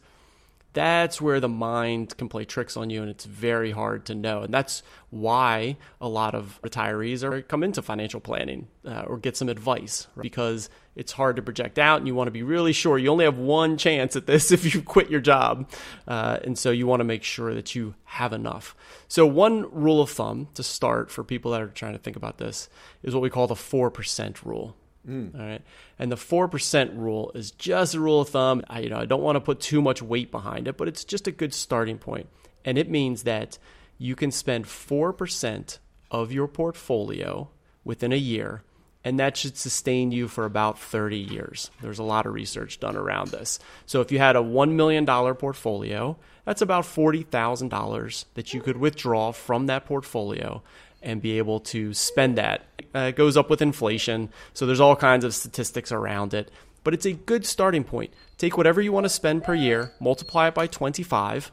that's 0.78 1.20
where 1.20 1.40
the 1.40 1.48
mind 1.48 2.16
can 2.16 2.28
play 2.28 2.44
tricks 2.44 2.76
on 2.76 2.88
you 2.88 3.02
and 3.02 3.10
it's 3.10 3.24
very 3.24 3.72
hard 3.72 4.06
to 4.06 4.14
know. 4.14 4.42
And 4.42 4.54
that's 4.54 4.84
why 5.10 5.76
a 6.00 6.08
lot 6.08 6.36
of 6.36 6.60
retirees 6.62 7.24
are 7.24 7.42
come 7.42 7.64
into 7.64 7.82
financial 7.82 8.20
planning 8.20 8.68
uh, 8.84 9.02
or 9.08 9.18
get 9.18 9.36
some 9.36 9.48
advice 9.48 10.06
right? 10.14 10.22
because 10.22 10.70
it's 10.94 11.10
hard 11.10 11.34
to 11.34 11.42
project 11.42 11.80
out 11.80 11.98
and 11.98 12.06
you 12.06 12.14
want 12.14 12.28
to 12.28 12.32
be 12.32 12.44
really 12.44 12.72
sure. 12.72 12.96
You 12.96 13.10
only 13.10 13.24
have 13.24 13.38
one 13.38 13.76
chance 13.76 14.14
at 14.14 14.26
this 14.26 14.52
if 14.52 14.72
you 14.72 14.80
quit 14.80 15.10
your 15.10 15.20
job. 15.20 15.68
Uh, 16.06 16.38
and 16.44 16.56
so 16.56 16.70
you 16.70 16.86
want 16.86 17.00
to 17.00 17.04
make 17.04 17.24
sure 17.24 17.54
that 17.54 17.74
you 17.74 17.96
have 18.04 18.32
enough. 18.32 18.76
So 19.08 19.26
one 19.26 19.68
rule 19.72 20.00
of 20.00 20.10
thumb 20.10 20.46
to 20.54 20.62
start 20.62 21.10
for 21.10 21.24
people 21.24 21.50
that 21.50 21.60
are 21.60 21.66
trying 21.66 21.94
to 21.94 21.98
think 21.98 22.14
about 22.14 22.38
this 22.38 22.68
is 23.02 23.14
what 23.14 23.22
we 23.22 23.30
call 23.30 23.48
the 23.48 23.54
4% 23.54 24.44
rule 24.44 24.76
Mm. 25.06 25.38
All 25.38 25.46
right. 25.46 25.62
And 25.98 26.10
the 26.10 26.16
4% 26.16 26.96
rule 26.96 27.30
is 27.34 27.50
just 27.50 27.94
a 27.94 28.00
rule 28.00 28.20
of 28.20 28.28
thumb. 28.28 28.62
I, 28.68 28.80
you 28.80 28.90
know, 28.90 28.98
I 28.98 29.04
don't 29.04 29.22
want 29.22 29.36
to 29.36 29.40
put 29.40 29.60
too 29.60 29.82
much 29.82 30.02
weight 30.02 30.30
behind 30.30 30.68
it, 30.68 30.76
but 30.76 30.88
it's 30.88 31.04
just 31.04 31.26
a 31.26 31.32
good 31.32 31.54
starting 31.54 31.98
point. 31.98 32.28
And 32.64 32.76
it 32.76 32.90
means 32.90 33.22
that 33.22 33.58
you 33.98 34.14
can 34.14 34.30
spend 34.30 34.66
4% 34.66 35.78
of 36.10 36.32
your 36.32 36.48
portfolio 36.48 37.48
within 37.84 38.12
a 38.12 38.16
year, 38.16 38.62
and 39.04 39.18
that 39.18 39.36
should 39.36 39.56
sustain 39.56 40.12
you 40.12 40.28
for 40.28 40.44
about 40.44 40.78
30 40.78 41.16
years. 41.16 41.70
There's 41.80 41.98
a 41.98 42.04
lot 42.04 42.26
of 42.26 42.34
research 42.34 42.80
done 42.80 42.96
around 42.96 43.30
this. 43.30 43.58
So 43.86 44.00
if 44.00 44.12
you 44.12 44.18
had 44.18 44.36
a 44.36 44.40
$1 44.40 44.72
million 44.72 45.06
portfolio, 45.06 46.16
that's 46.44 46.62
about 46.62 46.84
$40,000 46.84 48.24
that 48.34 48.54
you 48.54 48.60
could 48.60 48.76
withdraw 48.76 49.32
from 49.32 49.66
that 49.66 49.86
portfolio 49.86 50.62
and 51.02 51.22
be 51.22 51.38
able 51.38 51.60
to 51.60 51.94
spend 51.94 52.36
that. 52.38 52.64
Uh, 52.94 53.00
it 53.00 53.16
goes 53.16 53.36
up 53.36 53.50
with 53.50 53.62
inflation, 53.62 54.30
so 54.54 54.66
there's 54.66 54.80
all 54.80 54.96
kinds 54.96 55.24
of 55.24 55.34
statistics 55.34 55.92
around 55.92 56.34
it. 56.34 56.50
But 56.84 56.94
it's 56.94 57.06
a 57.06 57.12
good 57.12 57.44
starting 57.44 57.84
point. 57.84 58.12
Take 58.38 58.56
whatever 58.56 58.80
you 58.80 58.92
want 58.92 59.04
to 59.04 59.10
spend 59.10 59.44
per 59.44 59.54
year, 59.54 59.92
multiply 60.00 60.48
it 60.48 60.54
by 60.54 60.66
25, 60.66 61.52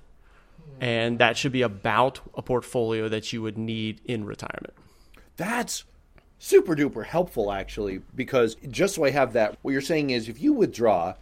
and 0.79 1.19
that 1.19 1.37
should 1.37 1.51
be 1.51 1.61
about 1.61 2.21
a 2.35 2.41
portfolio 2.41 3.09
that 3.09 3.33
you 3.33 3.41
would 3.41 3.57
need 3.57 4.01
in 4.05 4.25
retirement. 4.25 4.73
That's 5.37 5.83
super 6.39 6.75
duper 6.75 7.05
helpful, 7.05 7.51
actually, 7.51 8.01
because 8.15 8.55
just 8.69 8.95
so 8.95 9.03
I 9.03 9.09
have 9.11 9.33
that, 9.33 9.57
what 9.61 9.71
you're 9.71 9.81
saying 9.81 10.11
is 10.11 10.29
if 10.29 10.41
you 10.41 10.53
withdraw 10.53 11.15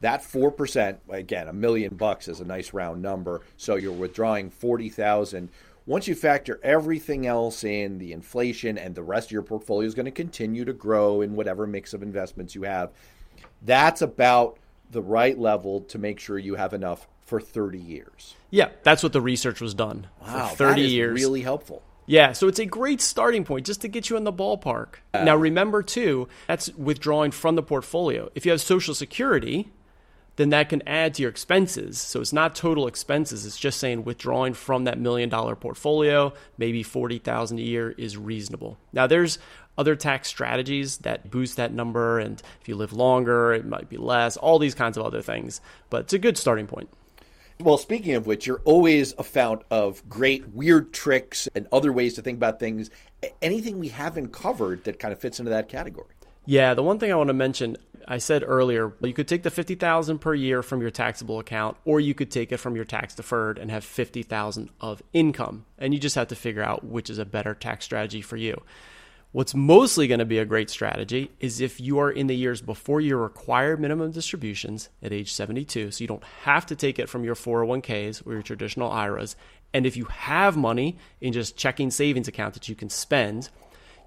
that 0.00 0.22
4%, 0.22 0.96
again, 1.10 1.48
a 1.48 1.52
million 1.52 1.94
bucks 1.94 2.26
is 2.28 2.40
a 2.40 2.44
nice 2.44 2.72
round 2.72 3.02
number, 3.02 3.42
so 3.56 3.76
you're 3.76 3.92
withdrawing 3.92 4.50
40,000 4.50 5.50
once 5.90 6.06
you 6.06 6.14
factor 6.14 6.60
everything 6.62 7.26
else 7.26 7.64
in, 7.64 7.98
the 7.98 8.12
inflation 8.12 8.78
and 8.78 8.94
the 8.94 9.02
rest 9.02 9.26
of 9.26 9.32
your 9.32 9.42
portfolio 9.42 9.84
is 9.84 9.92
going 9.92 10.04
to 10.04 10.12
continue 10.12 10.64
to 10.64 10.72
grow 10.72 11.20
in 11.20 11.34
whatever 11.34 11.66
mix 11.66 11.92
of 11.92 12.00
investments 12.00 12.54
you 12.54 12.62
have. 12.62 12.92
That's 13.62 14.00
about 14.00 14.56
the 14.92 15.02
right 15.02 15.36
level 15.36 15.80
to 15.80 15.98
make 15.98 16.20
sure 16.20 16.38
you 16.38 16.54
have 16.54 16.74
enough 16.74 17.08
for 17.22 17.40
30 17.40 17.80
years. 17.80 18.36
Yeah, 18.50 18.68
that's 18.84 19.02
what 19.02 19.12
the 19.12 19.20
research 19.20 19.60
was 19.60 19.74
done 19.74 20.06
wow, 20.22 20.46
for 20.46 20.68
30 20.68 20.82
years. 20.82 21.20
Really 21.20 21.42
helpful. 21.42 21.82
Yeah, 22.06 22.34
so 22.34 22.46
it's 22.46 22.60
a 22.60 22.66
great 22.66 23.00
starting 23.00 23.44
point 23.44 23.66
just 23.66 23.80
to 23.80 23.88
get 23.88 24.08
you 24.08 24.16
in 24.16 24.22
the 24.22 24.32
ballpark. 24.32 24.94
Uh, 25.12 25.24
now 25.24 25.34
remember 25.34 25.82
too, 25.82 26.28
that's 26.46 26.72
withdrawing 26.74 27.32
from 27.32 27.56
the 27.56 27.64
portfolio. 27.64 28.30
If 28.36 28.46
you 28.46 28.52
have 28.52 28.60
social 28.60 28.94
security, 28.94 29.72
then 30.40 30.50
that 30.50 30.70
can 30.70 30.82
add 30.88 31.12
to 31.14 31.22
your 31.22 31.30
expenses. 31.30 31.98
So 31.98 32.20
it's 32.20 32.32
not 32.32 32.56
total 32.56 32.86
expenses. 32.86 33.44
It's 33.44 33.58
just 33.58 33.78
saying 33.78 34.04
withdrawing 34.04 34.54
from 34.54 34.84
that 34.84 34.98
million 34.98 35.28
dollar 35.28 35.54
portfolio, 35.54 36.32
maybe 36.56 36.82
40,000 36.82 37.58
a 37.58 37.62
year 37.62 37.90
is 37.90 38.16
reasonable. 38.16 38.78
Now 38.94 39.06
there's 39.06 39.38
other 39.76 39.94
tax 39.94 40.28
strategies 40.28 40.98
that 40.98 41.30
boost 41.30 41.56
that 41.56 41.74
number 41.74 42.18
and 42.18 42.42
if 42.60 42.68
you 42.68 42.74
live 42.74 42.94
longer, 42.94 43.52
it 43.52 43.66
might 43.66 43.90
be 43.90 43.98
less, 43.98 44.38
all 44.38 44.58
these 44.58 44.74
kinds 44.74 44.96
of 44.96 45.04
other 45.04 45.20
things, 45.20 45.60
but 45.90 46.04
it's 46.04 46.14
a 46.14 46.18
good 46.18 46.38
starting 46.38 46.66
point. 46.66 46.88
Well, 47.60 47.76
speaking 47.76 48.14
of 48.14 48.26
which, 48.26 48.46
you're 48.46 48.62
always 48.64 49.12
a 49.18 49.22
fount 49.22 49.64
of 49.70 50.08
great 50.08 50.48
weird 50.48 50.94
tricks 50.94 51.46
and 51.54 51.68
other 51.70 51.92
ways 51.92 52.14
to 52.14 52.22
think 52.22 52.38
about 52.38 52.58
things. 52.58 52.88
Anything 53.42 53.78
we 53.78 53.88
haven't 53.88 54.32
covered 54.32 54.84
that 54.84 54.98
kind 54.98 55.12
of 55.12 55.18
fits 55.18 55.38
into 55.38 55.50
that 55.50 55.68
category? 55.68 56.14
Yeah, 56.50 56.74
the 56.74 56.82
one 56.82 56.98
thing 56.98 57.12
I 57.12 57.14
want 57.14 57.28
to 57.28 57.32
mention, 57.32 57.76
I 58.08 58.18
said 58.18 58.42
earlier, 58.44 58.92
you 59.02 59.12
could 59.12 59.28
take 59.28 59.44
the 59.44 59.52
50,000 59.52 60.18
per 60.18 60.34
year 60.34 60.64
from 60.64 60.80
your 60.80 60.90
taxable 60.90 61.38
account 61.38 61.76
or 61.84 62.00
you 62.00 62.12
could 62.12 62.28
take 62.28 62.50
it 62.50 62.56
from 62.56 62.74
your 62.74 62.84
tax 62.84 63.14
deferred 63.14 63.56
and 63.56 63.70
have 63.70 63.84
50,000 63.84 64.68
of 64.80 65.00
income. 65.12 65.64
And 65.78 65.94
you 65.94 66.00
just 66.00 66.16
have 66.16 66.26
to 66.26 66.34
figure 66.34 66.64
out 66.64 66.82
which 66.82 67.08
is 67.08 67.18
a 67.18 67.24
better 67.24 67.54
tax 67.54 67.84
strategy 67.84 68.20
for 68.20 68.36
you. 68.36 68.60
What's 69.30 69.54
mostly 69.54 70.08
going 70.08 70.18
to 70.18 70.24
be 70.24 70.38
a 70.38 70.44
great 70.44 70.70
strategy 70.70 71.30
is 71.38 71.60
if 71.60 71.80
you 71.80 72.00
are 72.00 72.10
in 72.10 72.26
the 72.26 72.34
years 72.34 72.60
before 72.60 73.00
your 73.00 73.18
required 73.18 73.78
minimum 73.78 74.10
distributions 74.10 74.88
at 75.04 75.12
age 75.12 75.32
72, 75.32 75.92
so 75.92 76.02
you 76.02 76.08
don't 76.08 76.24
have 76.42 76.66
to 76.66 76.74
take 76.74 76.98
it 76.98 77.08
from 77.08 77.22
your 77.22 77.36
401ks 77.36 78.26
or 78.26 78.32
your 78.32 78.42
traditional 78.42 78.90
IRAs. 78.90 79.36
And 79.72 79.86
if 79.86 79.96
you 79.96 80.06
have 80.06 80.56
money 80.56 80.98
in 81.20 81.32
just 81.32 81.56
checking 81.56 81.92
savings 81.92 82.26
account 82.26 82.54
that 82.54 82.68
you 82.68 82.74
can 82.74 82.90
spend, 82.90 83.50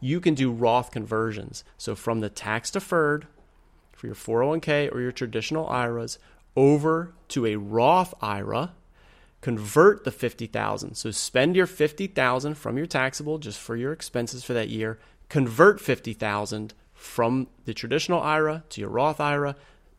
you 0.04 0.20
can 0.20 0.34
do 0.34 0.52
Roth 0.52 0.92
conversions. 0.92 1.64
So 1.78 1.96
from 1.96 2.20
the 2.20 2.30
tax 2.30 2.72
deferred 2.72 3.28
for 3.94 4.08
your 4.08 4.16
401k 4.16 4.92
or 4.94 5.00
your 5.00 5.12
traditional 5.12 5.68
IRAs 5.68 6.20
over 6.56 7.14
to 7.30 7.46
a 7.46 7.56
Roth 7.56 8.14
IRA, 8.22 8.74
convert 9.42 10.04
the 10.04 10.12
50,000. 10.12 10.96
So 10.96 11.12
spend 11.12 11.56
your 11.56 11.66
50,000 11.66 12.56
from 12.56 12.78
your 12.78 12.86
taxable 12.86 13.38
just 13.38 13.60
for 13.60 13.76
your 13.76 13.94
expenses 13.94 14.44
for 14.44 14.54
that 14.54 14.70
year 14.70 15.00
convert 15.30 15.82
50,000 15.82 16.74
from 16.94 17.48
the 17.66 17.74
traditional 17.74 18.22
IRA 18.22 18.64
to 18.70 18.82
your 18.82 18.90
Roth 18.90 19.20
IRA. 19.20 19.56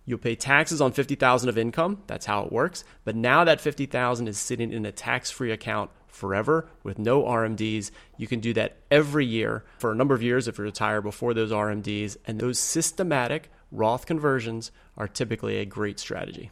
You'll 0.06 0.18
pay 0.18 0.36
taxes 0.36 0.80
on 0.80 0.92
50,000 0.92 1.48
of 1.48 1.58
income. 1.58 2.02
That's 2.06 2.26
how 2.26 2.44
it 2.44 2.52
works. 2.52 2.84
But 3.04 3.16
now 3.16 3.42
that 3.44 3.60
50,000 3.60 4.28
is 4.28 4.38
sitting 4.38 4.72
in 4.72 4.86
a 4.86 4.92
tax-free 4.92 5.50
account 5.50 5.90
forever 6.14 6.68
with 6.82 6.98
no 6.98 7.24
RMDs. 7.24 7.90
You 8.16 8.26
can 8.26 8.40
do 8.40 8.52
that 8.54 8.76
every 8.90 9.26
year 9.26 9.64
for 9.78 9.92
a 9.92 9.94
number 9.94 10.14
of 10.14 10.22
years 10.22 10.48
if 10.48 10.58
you 10.58 10.64
retire 10.64 11.02
before 11.02 11.34
those 11.34 11.50
RMDs. 11.50 12.16
And 12.26 12.40
those 12.40 12.58
systematic 12.58 13.50
Roth 13.72 14.06
conversions 14.06 14.70
are 14.96 15.08
typically 15.08 15.58
a 15.58 15.64
great 15.64 15.98
strategy. 15.98 16.50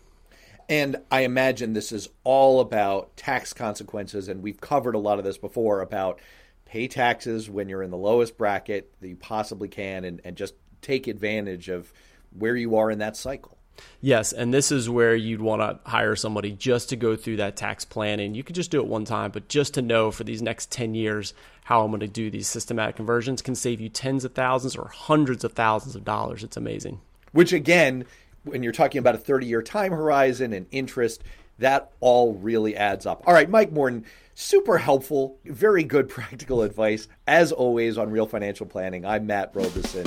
And 0.68 0.96
I 1.10 1.20
imagine 1.20 1.72
this 1.72 1.92
is 1.92 2.08
all 2.24 2.60
about 2.60 3.16
tax 3.16 3.52
consequences. 3.52 4.28
And 4.28 4.42
we've 4.42 4.60
covered 4.60 4.94
a 4.94 4.98
lot 4.98 5.18
of 5.18 5.24
this 5.24 5.38
before 5.38 5.80
about 5.80 6.20
pay 6.64 6.88
taxes 6.88 7.48
when 7.48 7.68
you're 7.68 7.82
in 7.82 7.90
the 7.90 7.96
lowest 7.96 8.36
bracket 8.36 8.92
that 9.00 9.08
you 9.08 9.16
possibly 9.16 9.68
can 9.68 10.04
and, 10.04 10.20
and 10.24 10.36
just 10.36 10.54
take 10.80 11.06
advantage 11.06 11.68
of 11.68 11.92
where 12.36 12.56
you 12.56 12.76
are 12.76 12.90
in 12.90 12.98
that 12.98 13.16
cycle. 13.16 13.58
Yes, 14.00 14.32
and 14.32 14.52
this 14.52 14.72
is 14.72 14.90
where 14.90 15.14
you'd 15.14 15.40
want 15.40 15.62
to 15.62 15.90
hire 15.90 16.16
somebody 16.16 16.52
just 16.52 16.88
to 16.88 16.96
go 16.96 17.16
through 17.16 17.36
that 17.36 17.56
tax 17.56 17.84
planning. 17.84 18.34
You 18.34 18.42
could 18.42 18.56
just 18.56 18.70
do 18.70 18.80
it 18.80 18.86
one 18.86 19.04
time, 19.04 19.30
but 19.30 19.48
just 19.48 19.74
to 19.74 19.82
know 19.82 20.10
for 20.10 20.24
these 20.24 20.42
next 20.42 20.70
10 20.70 20.94
years 20.94 21.34
how 21.64 21.84
I'm 21.84 21.90
going 21.90 22.00
to 22.00 22.08
do 22.08 22.30
these 22.30 22.48
systematic 22.48 22.96
conversions 22.96 23.42
can 23.42 23.54
save 23.54 23.80
you 23.80 23.88
tens 23.88 24.24
of 24.24 24.34
thousands 24.34 24.76
or 24.76 24.88
hundreds 24.88 25.44
of 25.44 25.52
thousands 25.52 25.94
of 25.94 26.04
dollars. 26.04 26.42
It's 26.42 26.56
amazing. 26.56 27.00
Which, 27.30 27.52
again, 27.52 28.04
when 28.44 28.62
you're 28.62 28.72
talking 28.72 28.98
about 28.98 29.14
a 29.14 29.18
30 29.18 29.46
year 29.46 29.62
time 29.62 29.92
horizon 29.92 30.52
and 30.52 30.66
interest, 30.70 31.22
that 31.58 31.92
all 32.00 32.34
really 32.34 32.76
adds 32.76 33.06
up. 33.06 33.22
All 33.26 33.34
right, 33.34 33.48
Mike 33.48 33.72
Morton, 33.72 34.04
super 34.34 34.78
helpful, 34.78 35.38
very 35.44 35.84
good 35.84 36.08
practical 36.08 36.62
advice, 36.62 37.08
as 37.26 37.52
always, 37.52 37.98
on 37.98 38.10
real 38.10 38.26
financial 38.26 38.66
planning. 38.66 39.06
I'm 39.06 39.26
Matt 39.26 39.52
Robison. 39.54 40.06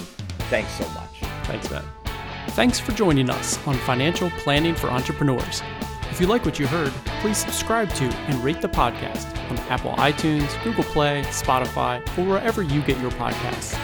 Thanks 0.50 0.72
so 0.74 0.88
much. 0.90 1.20
Thanks, 1.46 1.70
Matt. 1.72 2.05
Thanks 2.56 2.80
for 2.80 2.94
joining 2.94 3.30
us 3.30 3.60
on 3.68 3.76
Financial 3.80 4.30
Planning 4.30 4.76
for 4.76 4.88
Entrepreneurs. 4.88 5.62
If 6.10 6.22
you 6.22 6.28
like 6.28 6.46
what 6.46 6.58
you 6.58 6.68
heard, 6.68 6.94
please 7.20 7.38
subscribe 7.38 7.90
to 7.96 8.06
and 8.06 8.42
rate 8.42 8.62
the 8.62 8.70
podcast 8.70 9.28
on 9.52 9.58
Apple 9.70 9.92
iTunes, 9.96 10.64
Google 10.64 10.86
Play, 10.86 11.24
Spotify, 11.24 12.00
or 12.18 12.24
wherever 12.24 12.62
you 12.62 12.82
get 12.84 12.98
your 13.02 13.12
podcasts. 13.12 13.78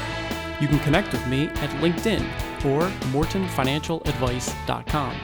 You 0.61 0.69
can 0.69 0.79
connect 0.79 1.11
with 1.11 1.27
me 1.27 1.49
at 1.49 1.69
LinkedIn 1.81 2.21
or 2.63 2.83
mortonfinancialadvice.com. 3.11 5.15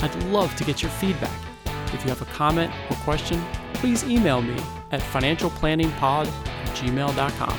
I'd 0.00 0.24
love 0.24 0.56
to 0.56 0.64
get 0.64 0.82
your 0.82 0.90
feedback. 0.90 1.40
If 1.94 2.02
you 2.02 2.08
have 2.08 2.22
a 2.22 2.32
comment 2.32 2.72
or 2.90 2.96
question, 2.96 3.40
please 3.74 4.02
email 4.02 4.42
me 4.42 4.56
at 4.90 5.02
financialplanningpod 5.02 6.26
gmail.com. 6.74 7.58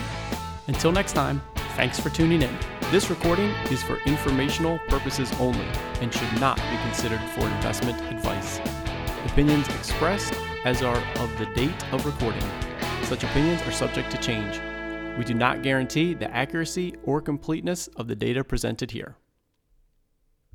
Until 0.68 0.92
next 0.92 1.14
time, 1.14 1.42
thanks 1.78 1.98
for 1.98 2.10
tuning 2.10 2.42
in. 2.42 2.79
This 2.92 3.12
recording 3.12 3.52
is 3.70 3.84
for 3.84 4.00
informational 4.08 4.80
purposes 4.88 5.32
only 5.40 5.68
and 6.02 6.12
should 6.12 6.42
not 6.42 6.56
be 6.58 6.78
considered 6.82 7.22
for 7.36 7.42
investment 7.42 8.02
advice. 8.12 8.60
Opinions 9.28 9.68
expressed 9.68 10.34
as 10.66 10.82
are 10.82 10.98
of 11.18 11.38
the 11.38 11.46
date 11.54 11.94
of 11.94 12.04
recording. 12.04 12.42
Such 13.04 13.24
opinions 13.24 13.62
are 13.62 13.72
subject 13.72 14.10
to 14.10 14.18
change. 14.18 14.60
We 15.20 15.24
do 15.24 15.36
not 15.36 15.62
guarantee 15.62 16.16
the 16.16 16.36
accuracy 16.36 16.96
or 17.04 17.22
completeness 17.22 17.90
of 17.90 18.08
the 18.08 18.16
data 18.16 18.44
presented 18.44 18.90
here. 18.90 19.18